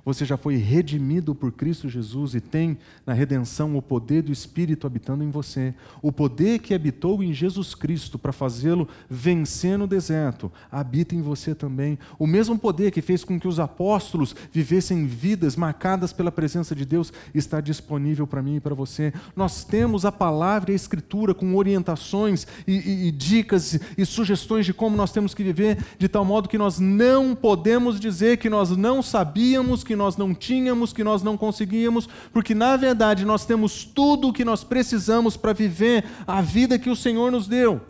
[0.05, 4.87] Você já foi redimido por Cristo Jesus e tem na redenção o poder do Espírito
[4.87, 5.73] habitando em você.
[6.01, 11.53] O poder que habitou em Jesus Cristo para fazê-lo vencer no deserto habita em você
[11.53, 11.97] também.
[12.17, 16.85] O mesmo poder que fez com que os apóstolos vivessem vidas marcadas pela presença de
[16.85, 19.13] Deus está disponível para mim e para você.
[19.35, 24.65] Nós temos a palavra e a Escritura com orientações e, e, e dicas e sugestões
[24.65, 28.49] de como nós temos que viver, de tal modo que nós não podemos dizer que
[28.49, 33.43] nós não sabíamos que nós não tínhamos, que nós não conseguíamos, porque na verdade nós
[33.43, 37.81] temos tudo o que nós precisamos para viver a vida que o Senhor nos deu.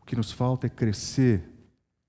[0.00, 1.46] O que nos falta é crescer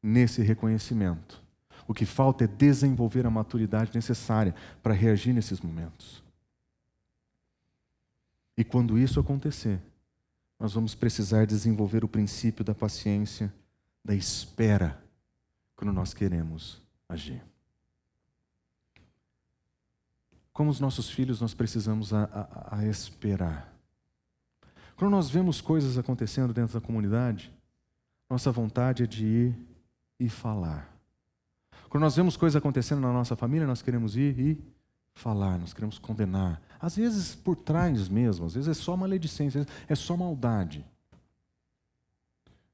[0.01, 1.43] nesse reconhecimento.
[1.85, 6.23] O que falta é desenvolver a maturidade necessária para reagir nesses momentos.
[8.57, 9.77] E quando isso acontecer,
[10.57, 13.53] nós vamos precisar desenvolver o princípio da paciência,
[14.05, 15.03] da espera,
[15.75, 17.43] quando nós queremos agir.
[20.57, 23.71] Como os nossos filhos, nós precisamos a, a, a esperar.
[24.95, 27.53] Quando nós vemos coisas acontecendo dentro da comunidade,
[28.27, 29.55] nossa vontade é de ir
[30.19, 30.91] e falar.
[31.89, 34.63] Quando nós vemos coisas acontecendo na nossa família, nós queremos ir e
[35.13, 36.59] falar, nós queremos condenar.
[36.79, 40.83] Às vezes por trás mesmo, às vezes é só maledicência, é só maldade.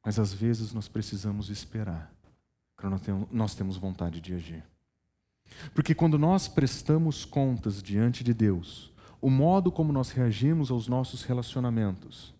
[0.06, 2.10] Mas às vezes nós precisamos esperar,
[2.78, 4.64] quando nós temos vontade de agir.
[5.74, 11.24] Porque quando nós prestamos contas diante de Deus, o modo como nós reagimos aos nossos
[11.24, 12.34] relacionamentos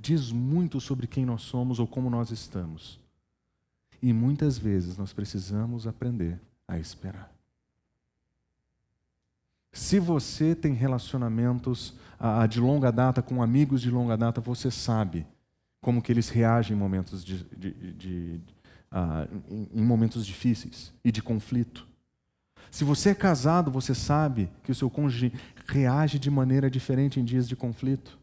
[0.00, 3.00] diz muito sobre quem nós somos ou como nós estamos.
[4.02, 7.32] E muitas vezes nós precisamos aprender a esperar.
[9.72, 11.94] Se você tem relacionamentos
[12.48, 15.26] de longa data com amigos de longa data, você sabe
[15.80, 18.40] como que eles reagem em momentos, de, de, de,
[18.90, 21.86] ah, em momentos difíceis e de conflito.
[22.74, 25.32] Se você é casado, você sabe que o seu cônjuge
[25.64, 28.18] reage de maneira diferente em dias de conflito.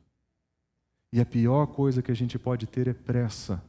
[1.09, 3.63] E a pior coisa que a gente pode ter é pressa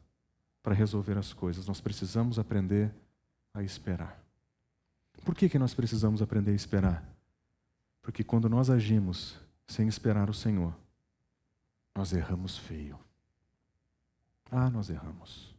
[0.60, 1.68] para resolver as coisas.
[1.68, 2.92] Nós precisamos aprender
[3.54, 4.20] a esperar.
[5.24, 7.08] Por que, que nós precisamos aprender a esperar?
[8.02, 9.36] Porque quando nós agimos
[9.68, 10.74] sem esperar o Senhor,
[11.94, 12.98] nós erramos feio.
[14.50, 15.54] Ah, nós erramos.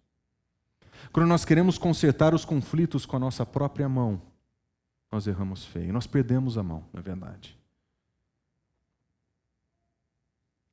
[1.14, 4.22] Quando nós queremos consertar os conflitos com a nossa própria mão,
[5.14, 5.94] nós erramos feio.
[5.94, 7.56] Nós perdemos a mão, na verdade.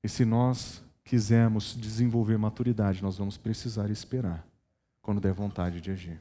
[0.03, 4.47] E se nós quisermos desenvolver maturidade, nós vamos precisar esperar
[5.03, 6.19] quando der vontade de agir.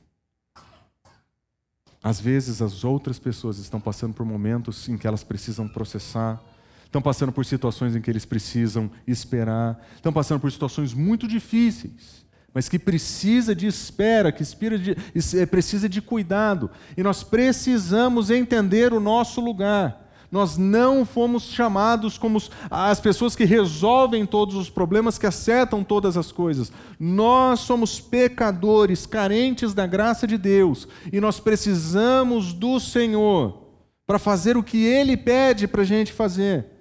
[2.03, 6.41] Às vezes, as outras pessoas estão passando por momentos em que elas precisam processar,
[6.83, 12.25] estão passando por situações em que eles precisam esperar, estão passando por situações muito difíceis,
[12.53, 18.99] mas que precisa de espera, que eh, precisa de cuidado, e nós precisamos entender o
[18.99, 20.07] nosso lugar.
[20.31, 26.15] Nós não fomos chamados como as pessoas que resolvem todos os problemas, que acertam todas
[26.17, 26.71] as coisas.
[26.99, 33.69] Nós somos pecadores, carentes da graça de Deus, e nós precisamos do Senhor
[34.05, 36.78] para fazer o que Ele pede para a gente fazer.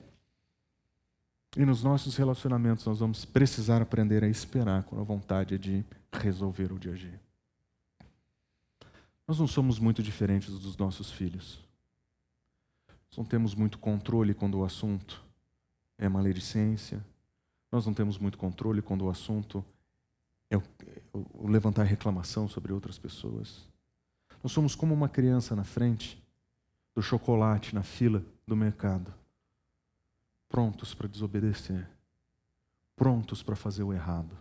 [1.56, 6.72] E nos nossos relacionamentos nós vamos precisar aprender a esperar com a vontade de resolver
[6.72, 7.18] ou de agir.
[9.26, 11.68] Nós não somos muito diferentes dos nossos filhos
[13.18, 15.20] não temos muito controle quando o assunto
[15.98, 17.04] é maledicência.
[17.70, 19.64] Nós não temos muito controle quando o assunto
[20.48, 20.62] é o,
[21.12, 23.66] o levantar reclamação sobre outras pessoas.
[24.40, 26.22] Nós somos como uma criança na frente
[26.94, 29.12] do chocolate na fila do mercado,
[30.48, 31.88] prontos para desobedecer,
[32.96, 34.36] prontos para fazer o errado.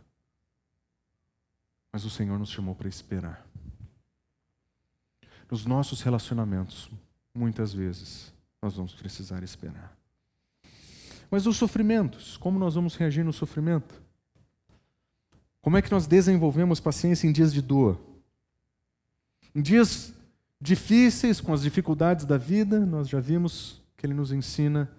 [1.91, 3.45] Mas o Senhor nos chamou para esperar.
[5.49, 6.89] Nos nossos relacionamentos,
[7.33, 9.95] muitas vezes, nós vamos precisar esperar.
[11.29, 14.01] Mas os sofrimentos, como nós vamos reagir no sofrimento?
[15.61, 17.99] Como é que nós desenvolvemos paciência em dias de dor?
[19.53, 20.13] Em dias
[20.61, 24.89] difíceis, com as dificuldades da vida, nós já vimos que ele nos ensina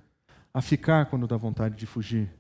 [0.53, 2.39] a ficar quando dá vontade de fugir.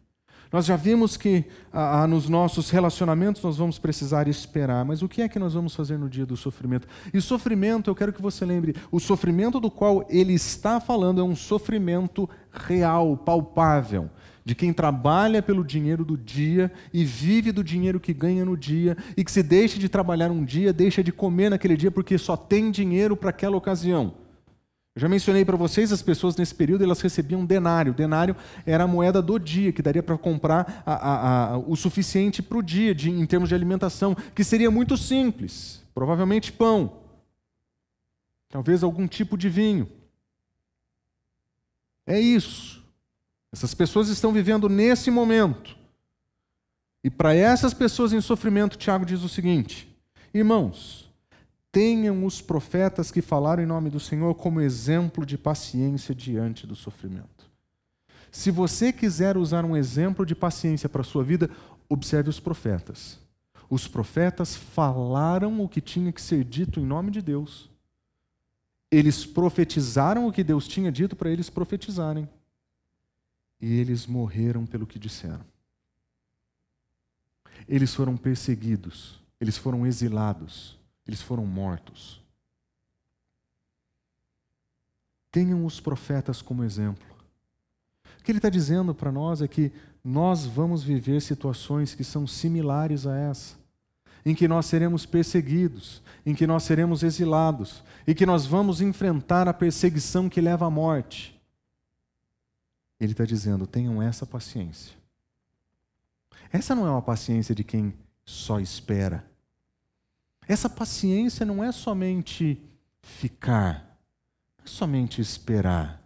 [0.50, 5.20] Nós já vimos que ah, nos nossos relacionamentos nós vamos precisar esperar, mas o que
[5.20, 6.88] é que nós vamos fazer no dia do sofrimento?
[7.12, 11.24] E sofrimento, eu quero que você lembre, o sofrimento do qual ele está falando é
[11.24, 14.10] um sofrimento real, palpável,
[14.42, 18.96] de quem trabalha pelo dinheiro do dia e vive do dinheiro que ganha no dia,
[19.18, 22.38] e que se deixa de trabalhar um dia, deixa de comer naquele dia porque só
[22.38, 24.14] tem dinheiro para aquela ocasião.
[24.94, 27.94] Eu já mencionei para vocês, as pessoas nesse período elas recebiam denário.
[27.94, 28.34] Denário
[28.66, 32.58] era a moeda do dia, que daria para comprar a, a, a, o suficiente para
[32.58, 35.82] o dia, de, em termos de alimentação, que seria muito simples.
[35.94, 37.00] Provavelmente pão.
[38.48, 39.88] Talvez algum tipo de vinho.
[42.06, 42.82] É isso.
[43.52, 45.76] Essas pessoas estão vivendo nesse momento.
[47.04, 49.94] E para essas pessoas em sofrimento, Tiago diz o seguinte:
[50.32, 51.07] Irmãos,
[51.70, 56.74] tenham os profetas que falaram em nome do Senhor como exemplo de paciência diante do
[56.74, 57.48] sofrimento.
[58.30, 61.50] Se você quiser usar um exemplo de paciência para a sua vida,
[61.88, 63.18] observe os profetas.
[63.70, 67.70] Os profetas falaram o que tinha que ser dito em nome de Deus.
[68.90, 72.28] Eles profetizaram o que Deus tinha dito para eles profetizarem.
[73.60, 75.44] E eles morreram pelo que disseram.
[77.68, 80.77] Eles foram perseguidos, eles foram exilados
[81.08, 82.22] eles foram mortos.
[85.32, 87.06] Tenham os profetas como exemplo.
[88.20, 89.72] O que ele está dizendo para nós é que
[90.04, 93.56] nós vamos viver situações que são similares a essa,
[94.24, 99.48] em que nós seremos perseguidos, em que nós seremos exilados, e que nós vamos enfrentar
[99.48, 101.40] a perseguição que leva à morte.
[103.00, 104.94] Ele está dizendo: tenham essa paciência.
[106.52, 109.24] Essa não é uma paciência de quem só espera.
[110.48, 112.58] Essa paciência não é somente
[113.02, 113.98] ficar,
[114.56, 116.02] não é somente esperar.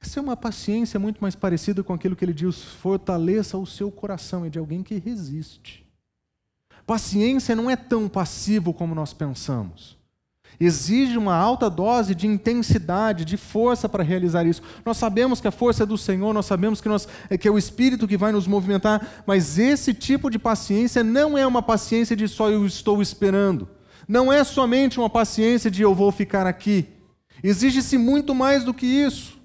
[0.00, 3.90] Essa é uma paciência muito mais parecida com aquilo que ele diz: fortaleça o seu
[3.90, 5.86] coração, é de alguém que resiste.
[6.86, 9.97] Paciência não é tão passivo como nós pensamos.
[10.60, 14.60] Exige uma alta dose de intensidade, de força para realizar isso.
[14.84, 17.50] Nós sabemos que a força é do Senhor, nós sabemos que, nós, é, que é
[17.50, 22.16] o Espírito que vai nos movimentar, mas esse tipo de paciência não é uma paciência
[22.16, 23.68] de só eu estou esperando.
[24.08, 26.88] Não é somente uma paciência de eu vou ficar aqui.
[27.42, 29.38] Exige-se muito mais do que isso.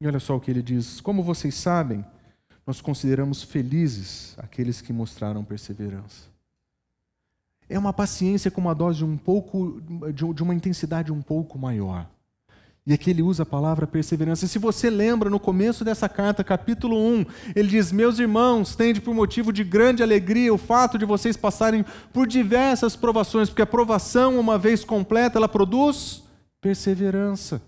[0.00, 2.04] E olha só o que ele diz: Como vocês sabem,
[2.66, 6.29] nós consideramos felizes aqueles que mostraram perseverança.
[7.70, 9.80] É uma paciência com uma dose um pouco,
[10.12, 12.04] de uma intensidade um pouco maior.
[12.84, 14.44] E aqui ele usa a palavra perseverança.
[14.44, 19.00] E se você lembra, no começo dessa carta, capítulo 1, ele diz: Meus irmãos, tende
[19.00, 23.66] por motivo de grande alegria o fato de vocês passarem por diversas provações, porque a
[23.66, 26.24] provação, uma vez completa, ela produz
[26.60, 27.62] perseverança.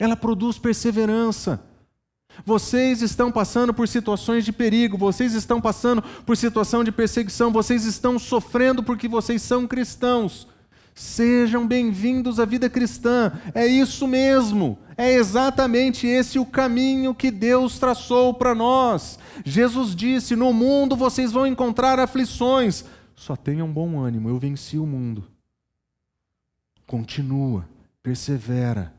[0.00, 1.60] Ela produz perseverança.
[2.44, 7.84] Vocês estão passando por situações de perigo, vocês estão passando por situação de perseguição, vocês
[7.84, 10.46] estão sofrendo porque vocês são cristãos.
[10.98, 13.30] Sejam bem-vindos à vida cristã.
[13.54, 14.78] É isso mesmo.
[14.96, 19.18] É exatamente esse o caminho que Deus traçou para nós.
[19.44, 22.82] Jesus disse: No mundo vocês vão encontrar aflições.
[23.14, 25.24] Só tenham bom ânimo, eu venci o mundo.
[26.86, 27.68] Continua,
[28.02, 28.95] persevera.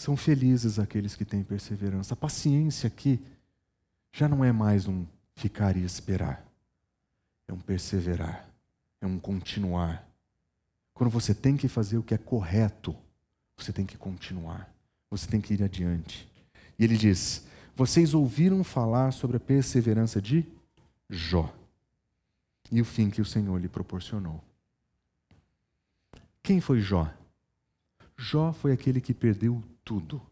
[0.00, 2.14] São felizes aqueles que têm perseverança.
[2.14, 3.20] A paciência aqui
[4.10, 5.04] já não é mais um
[5.36, 6.42] ficar e esperar,
[7.46, 8.48] é um perseverar,
[8.98, 10.08] é um continuar.
[10.94, 12.96] Quando você tem que fazer o que é correto,
[13.54, 14.72] você tem que continuar,
[15.10, 16.26] você tem que ir adiante.
[16.78, 17.44] E ele diz:
[17.76, 20.46] Vocês ouviram falar sobre a perseverança de
[21.10, 21.54] Jó
[22.72, 24.42] e o fim que o Senhor lhe proporcionou.
[26.42, 27.06] Quem foi Jó?
[28.16, 30.22] Jó foi aquele que perdeu tudo.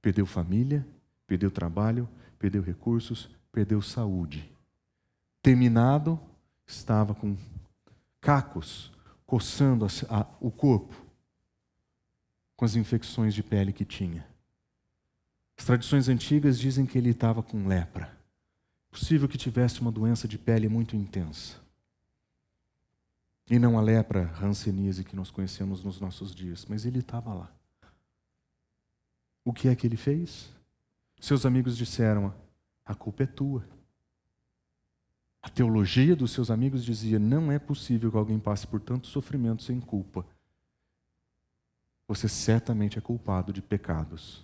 [0.00, 0.86] Perdeu família,
[1.26, 4.48] perdeu trabalho, perdeu recursos, perdeu saúde.
[5.42, 6.20] Terminado,
[6.64, 7.36] estava com
[8.20, 8.92] cacos
[9.26, 9.88] coçando a,
[10.20, 10.94] a, o corpo
[12.54, 14.24] com as infecções de pele que tinha.
[15.58, 18.16] As tradições antigas dizem que ele estava com lepra.
[18.92, 21.56] Possível que tivesse uma doença de pele muito intensa.
[23.50, 27.55] E não a lepra rancenise que nós conhecemos nos nossos dias, mas ele estava lá.
[29.46, 30.52] O que é que ele fez?
[31.20, 32.34] Seus amigos disseram:
[32.84, 33.64] a culpa é tua.
[35.40, 39.62] A teologia dos seus amigos dizia: não é possível que alguém passe por tanto sofrimento
[39.62, 40.26] sem culpa.
[42.08, 44.42] Você certamente é culpado de pecados.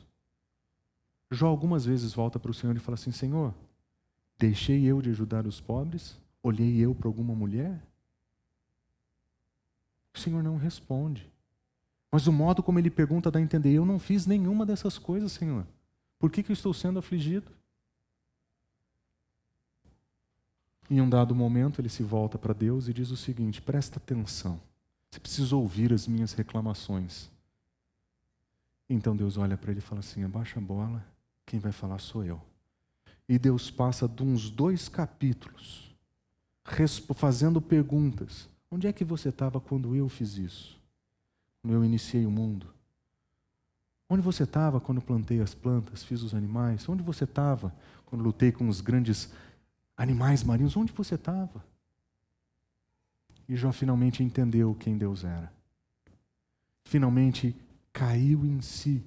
[1.33, 3.53] Jó algumas vezes volta para o Senhor e fala assim: Senhor,
[4.39, 6.17] deixei eu de ajudar os pobres?
[6.41, 7.83] Olhei eu para alguma mulher?
[10.15, 11.29] O Senhor não responde.
[12.13, 15.33] Mas o modo como ele pergunta dá a entender: eu não fiz nenhuma dessas coisas,
[15.33, 15.67] Senhor.
[16.19, 17.51] Por que, que eu estou sendo afligido?
[20.91, 24.61] Em um dado momento, ele se volta para Deus e diz o seguinte: presta atenção,
[25.11, 27.31] você precisa ouvir as minhas reclamações.
[28.91, 31.03] Então Deus olha para ele e fala assim: abaixa a bola,
[31.47, 32.41] quem vai falar sou eu.
[33.27, 35.91] E Deus passa de uns dois capítulos
[37.15, 38.49] fazendo perguntas.
[38.71, 40.82] Onde é que você estava quando eu fiz isso?
[41.63, 42.67] Quando eu iniciei o mundo?
[44.09, 46.87] Onde você estava quando plantei as plantas, fiz os animais?
[46.89, 47.73] Onde você estava
[48.05, 49.33] quando lutei com os grandes
[49.97, 50.77] animais marinhos?
[50.77, 51.65] Onde você estava?
[53.49, 55.51] E Jó finalmente entendeu quem Deus era.
[56.85, 57.57] Finalmente
[57.93, 59.03] caiu em si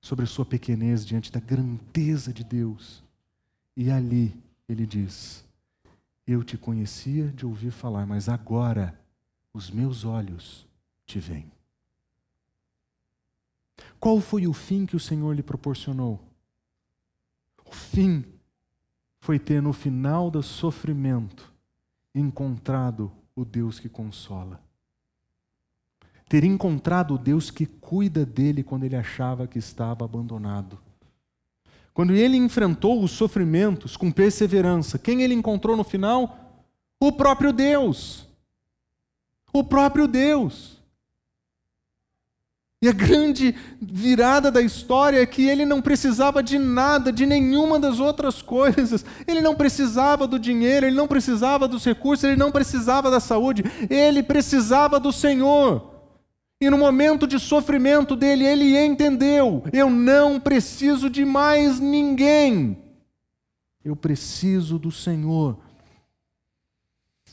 [0.00, 3.02] sobre a sua pequenez diante da grandeza de Deus.
[3.74, 4.36] E ali
[4.68, 5.42] ele diz:
[6.26, 8.98] Eu te conhecia de ouvir falar, mas agora
[9.54, 10.66] os meus olhos
[11.06, 11.53] te veem.
[14.04, 16.20] Qual foi o fim que o Senhor lhe proporcionou?
[17.64, 18.22] O fim
[19.18, 21.50] foi ter no final do sofrimento
[22.14, 24.60] encontrado o Deus que consola.
[26.28, 30.78] Ter encontrado o Deus que cuida dele quando ele achava que estava abandonado.
[31.94, 36.62] Quando ele enfrentou os sofrimentos com perseverança, quem ele encontrou no final?
[37.00, 38.28] O próprio Deus.
[39.50, 40.83] O próprio Deus.
[42.84, 47.80] E a grande virada da história é que ele não precisava de nada, de nenhuma
[47.80, 49.02] das outras coisas.
[49.26, 53.64] Ele não precisava do dinheiro, ele não precisava dos recursos, ele não precisava da saúde,
[53.88, 55.94] ele precisava do Senhor.
[56.60, 62.76] E no momento de sofrimento dele, ele entendeu: eu não preciso de mais ninguém.
[63.82, 65.56] Eu preciso do Senhor.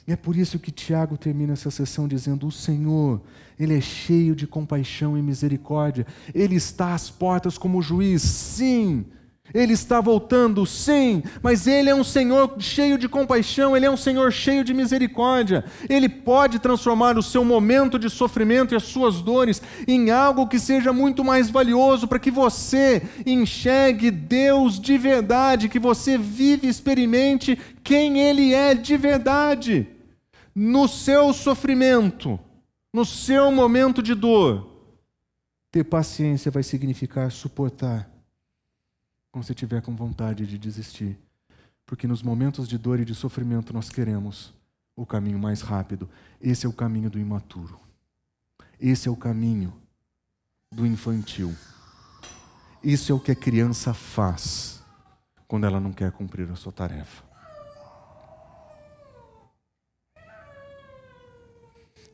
[0.07, 3.21] E é por isso que Tiago termina essa sessão dizendo: O Senhor,
[3.59, 8.21] Ele é cheio de compaixão e misericórdia, Ele está às portas como juiz.
[8.21, 9.05] Sim,
[9.53, 13.97] Ele está voltando, sim, mas Ele é um Senhor cheio de compaixão, Ele é um
[13.97, 15.65] Senhor cheio de misericórdia.
[15.89, 20.59] Ele pode transformar o seu momento de sofrimento e as suas dores em algo que
[20.59, 26.69] seja muito mais valioso, para que você enxergue Deus de verdade, que você vive e
[26.69, 29.87] experimente quem Ele é de verdade.
[30.53, 32.39] No seu sofrimento,
[32.93, 34.67] no seu momento de dor,
[35.71, 38.09] ter paciência vai significar suportar
[39.31, 41.17] quando você estiver com vontade de desistir.
[41.85, 44.53] Porque nos momentos de dor e de sofrimento nós queremos
[44.95, 46.09] o caminho mais rápido.
[46.39, 47.79] Esse é o caminho do imaturo.
[48.79, 49.73] Esse é o caminho
[50.71, 51.55] do infantil.
[52.83, 54.83] Isso é o que a criança faz
[55.47, 57.23] quando ela não quer cumprir a sua tarefa.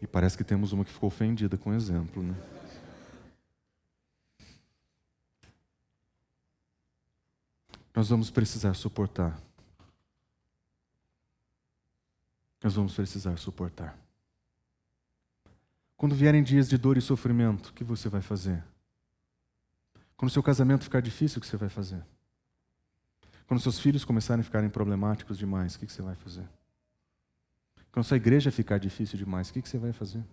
[0.02, 2.36] E parece que temos uma que ficou ofendida com o exemplo, né?
[7.98, 9.42] Nós vamos precisar suportar.
[12.64, 13.98] Nós vamos precisar suportar.
[15.96, 18.64] Quando vierem dias de dor e sofrimento, o que você vai fazer?
[20.16, 22.06] Quando seu casamento ficar difícil, o que você vai fazer?
[23.48, 26.48] Quando seus filhos começarem a ficarem problemáticos demais, o que você vai fazer?
[27.92, 30.24] Quando sua igreja ficar difícil demais, o que você vai fazer?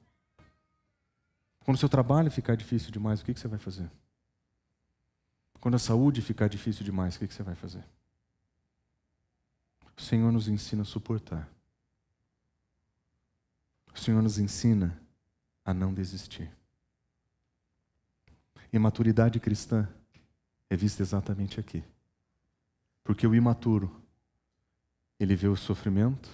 [1.61, 3.91] Quando seu trabalho ficar difícil demais, o que você vai fazer?
[5.65, 7.83] Quando a saúde ficar difícil demais, o que você vai fazer?
[9.97, 11.49] O Senhor nos ensina a suportar.
[13.95, 15.01] O Senhor nos ensina
[15.65, 16.53] a não desistir.
[18.71, 19.89] E maturidade cristã
[20.69, 21.83] é vista exatamente aqui.
[23.03, 23.91] Porque o imaturo,
[25.19, 26.29] ele vê o sofrimento,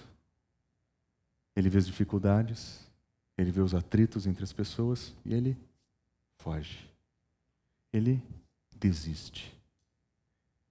[1.55, 2.85] ele vê as dificuldades,
[3.37, 5.57] ele vê os atritos entre as pessoas e ele
[6.35, 6.85] foge.
[7.93, 8.21] Ele
[8.81, 9.55] desiste.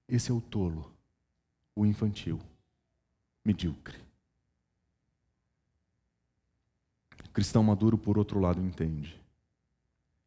[0.08, 0.92] Esse é o tolo,
[1.76, 2.40] o infantil,
[3.44, 3.96] medíocre.
[7.24, 9.18] O cristão maduro, por outro lado, entende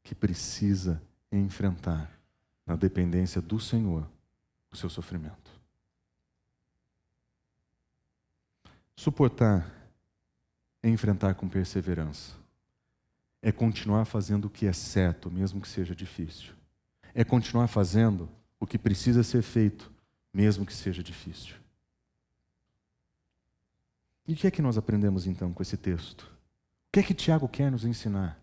[0.01, 2.09] que precisa enfrentar,
[2.65, 4.09] na dependência do Senhor,
[4.71, 5.51] o seu sofrimento.
[8.95, 9.69] Suportar
[10.81, 12.37] é enfrentar com perseverança,
[13.41, 16.53] é continuar fazendo o que é certo, mesmo que seja difícil
[17.13, 19.91] é continuar fazendo o que precisa ser feito,
[20.33, 21.55] mesmo que seja difícil.
[24.27, 26.21] E o que é que nós aprendemos então com esse texto?
[26.21, 28.39] O que é que Tiago quer nos ensinar?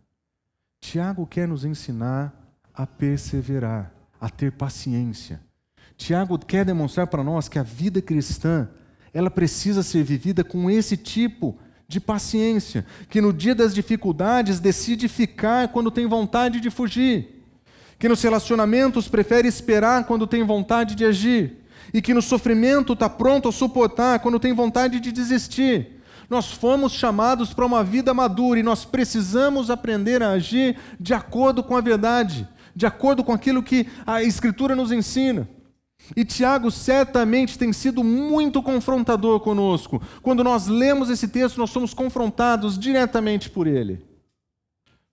[0.78, 2.34] Tiago quer nos ensinar
[2.74, 5.40] a perseverar, a ter paciência.
[5.96, 8.68] Tiago quer demonstrar para nós que a vida cristã,
[9.12, 11.58] ela precisa ser vivida com esse tipo
[11.88, 17.39] de paciência, que no dia das dificuldades decide ficar quando tem vontade de fugir
[18.00, 21.58] que nos relacionamentos prefere esperar quando tem vontade de agir,
[21.92, 26.00] e que no sofrimento está pronto a suportar quando tem vontade de desistir.
[26.28, 31.62] Nós fomos chamados para uma vida madura e nós precisamos aprender a agir de acordo
[31.62, 35.46] com a verdade, de acordo com aquilo que a Escritura nos ensina.
[36.16, 40.00] E Tiago certamente tem sido muito confrontador conosco.
[40.22, 44.09] Quando nós lemos esse texto, nós somos confrontados diretamente por ele.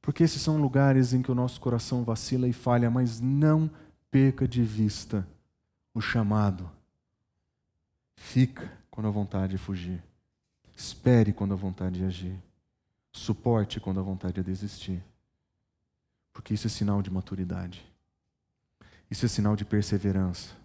[0.08, 3.70] Porque esses são lugares em que o nosso coração vacila e falha, mas não
[4.10, 5.28] perca de vista
[5.94, 6.72] o chamado.
[8.16, 10.02] Fica quando a vontade de fugir.
[10.74, 12.42] Espere quando a vontade de agir.
[13.12, 15.04] Suporte quando a vontade de desistir.
[16.32, 17.86] Porque isso é sinal de maturidade.
[19.12, 20.56] Isso é sinal de perseverança.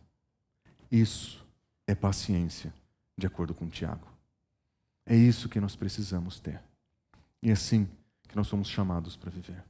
[0.89, 1.45] Isso
[1.85, 2.73] é paciência,
[3.19, 4.07] de acordo com Tiago.
[5.05, 6.63] É isso que nós precisamos ter.
[7.43, 7.89] E assim,
[8.33, 9.63] que nós somos chamados para viver.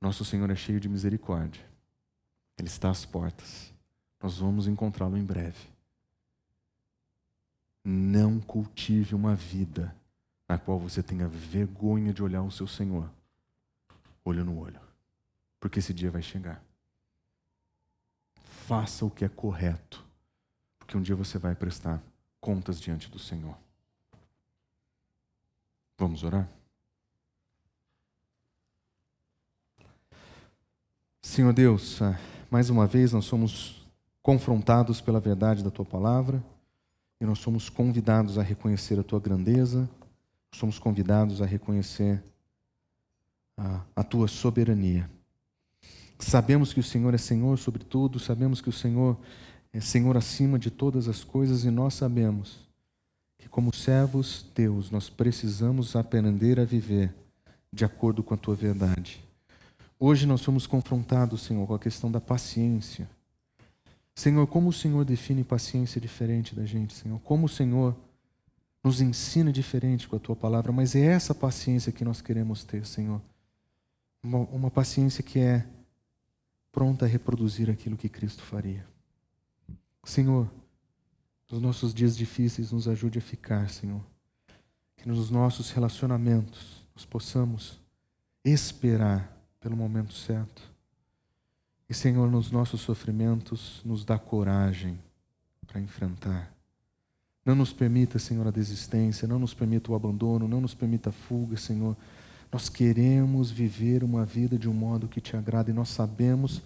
[0.00, 1.62] Nosso Senhor é cheio de misericórdia.
[2.56, 3.70] Ele está às portas.
[4.18, 5.68] Nós vamos encontrá-lo em breve.
[7.84, 9.94] Não cultive uma vida
[10.48, 13.08] na qual você tenha vergonha de olhar o seu Senhor,
[14.24, 14.80] olho no olho,
[15.60, 16.64] porque esse dia vai chegar.
[18.66, 20.02] Faça o que é correto,
[20.78, 22.02] porque um dia você vai prestar
[22.40, 23.56] contas diante do Senhor.
[26.00, 26.48] Vamos orar?
[31.20, 32.18] Senhor Deus, ah,
[32.50, 33.86] mais uma vez nós somos
[34.22, 36.42] confrontados pela verdade da tua palavra
[37.20, 39.86] e nós somos convidados a reconhecer a tua grandeza,
[40.50, 42.24] somos convidados a reconhecer
[43.54, 45.10] a, a tua soberania.
[46.18, 49.18] Sabemos que o Senhor é Senhor sobre tudo, sabemos que o Senhor
[49.70, 52.69] é Senhor acima de todas as coisas e nós sabemos
[53.40, 57.12] que, como servos teus, nós precisamos aprender a viver
[57.72, 59.24] de acordo com a tua verdade.
[59.98, 63.08] Hoje nós somos confrontados, Senhor, com a questão da paciência.
[64.14, 67.18] Senhor, como o Senhor define paciência diferente da gente, Senhor?
[67.20, 67.96] Como o Senhor
[68.84, 72.86] nos ensina diferente com a tua palavra, mas é essa paciência que nós queremos ter,
[72.86, 73.20] Senhor.
[74.22, 75.66] Uma, uma paciência que é
[76.70, 78.86] pronta a reproduzir aquilo que Cristo faria.
[80.04, 80.50] Senhor,
[81.50, 84.00] nos nossos dias difíceis, nos ajude a ficar, Senhor.
[84.96, 87.80] Que nos nossos relacionamentos nós possamos
[88.44, 90.62] esperar pelo momento certo.
[91.88, 94.98] E, Senhor, nos nossos sofrimentos, nos dá coragem
[95.66, 96.52] para enfrentar.
[97.44, 101.12] Não nos permita, Senhor, a desistência, não nos permita o abandono, não nos permita a
[101.12, 101.96] fuga, Senhor.
[102.52, 106.62] Nós queremos viver uma vida de um modo que te agrada e nós sabemos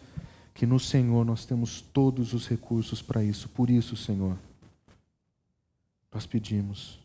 [0.53, 3.49] que no Senhor nós temos todos os recursos para isso.
[3.49, 4.37] Por isso, Senhor,
[6.15, 7.01] nós pedimos.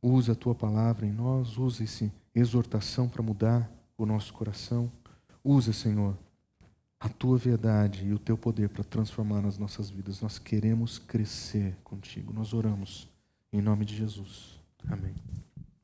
[0.00, 4.90] Usa a tua palavra em nós, usa essa exortação para mudar o nosso coração.
[5.44, 6.16] Usa, Senhor,
[6.98, 10.20] a tua verdade e o teu poder para transformar as nossas vidas.
[10.20, 12.32] Nós queremos crescer contigo.
[12.32, 13.08] Nós oramos
[13.52, 14.58] em nome de Jesus.
[14.88, 15.14] Amém.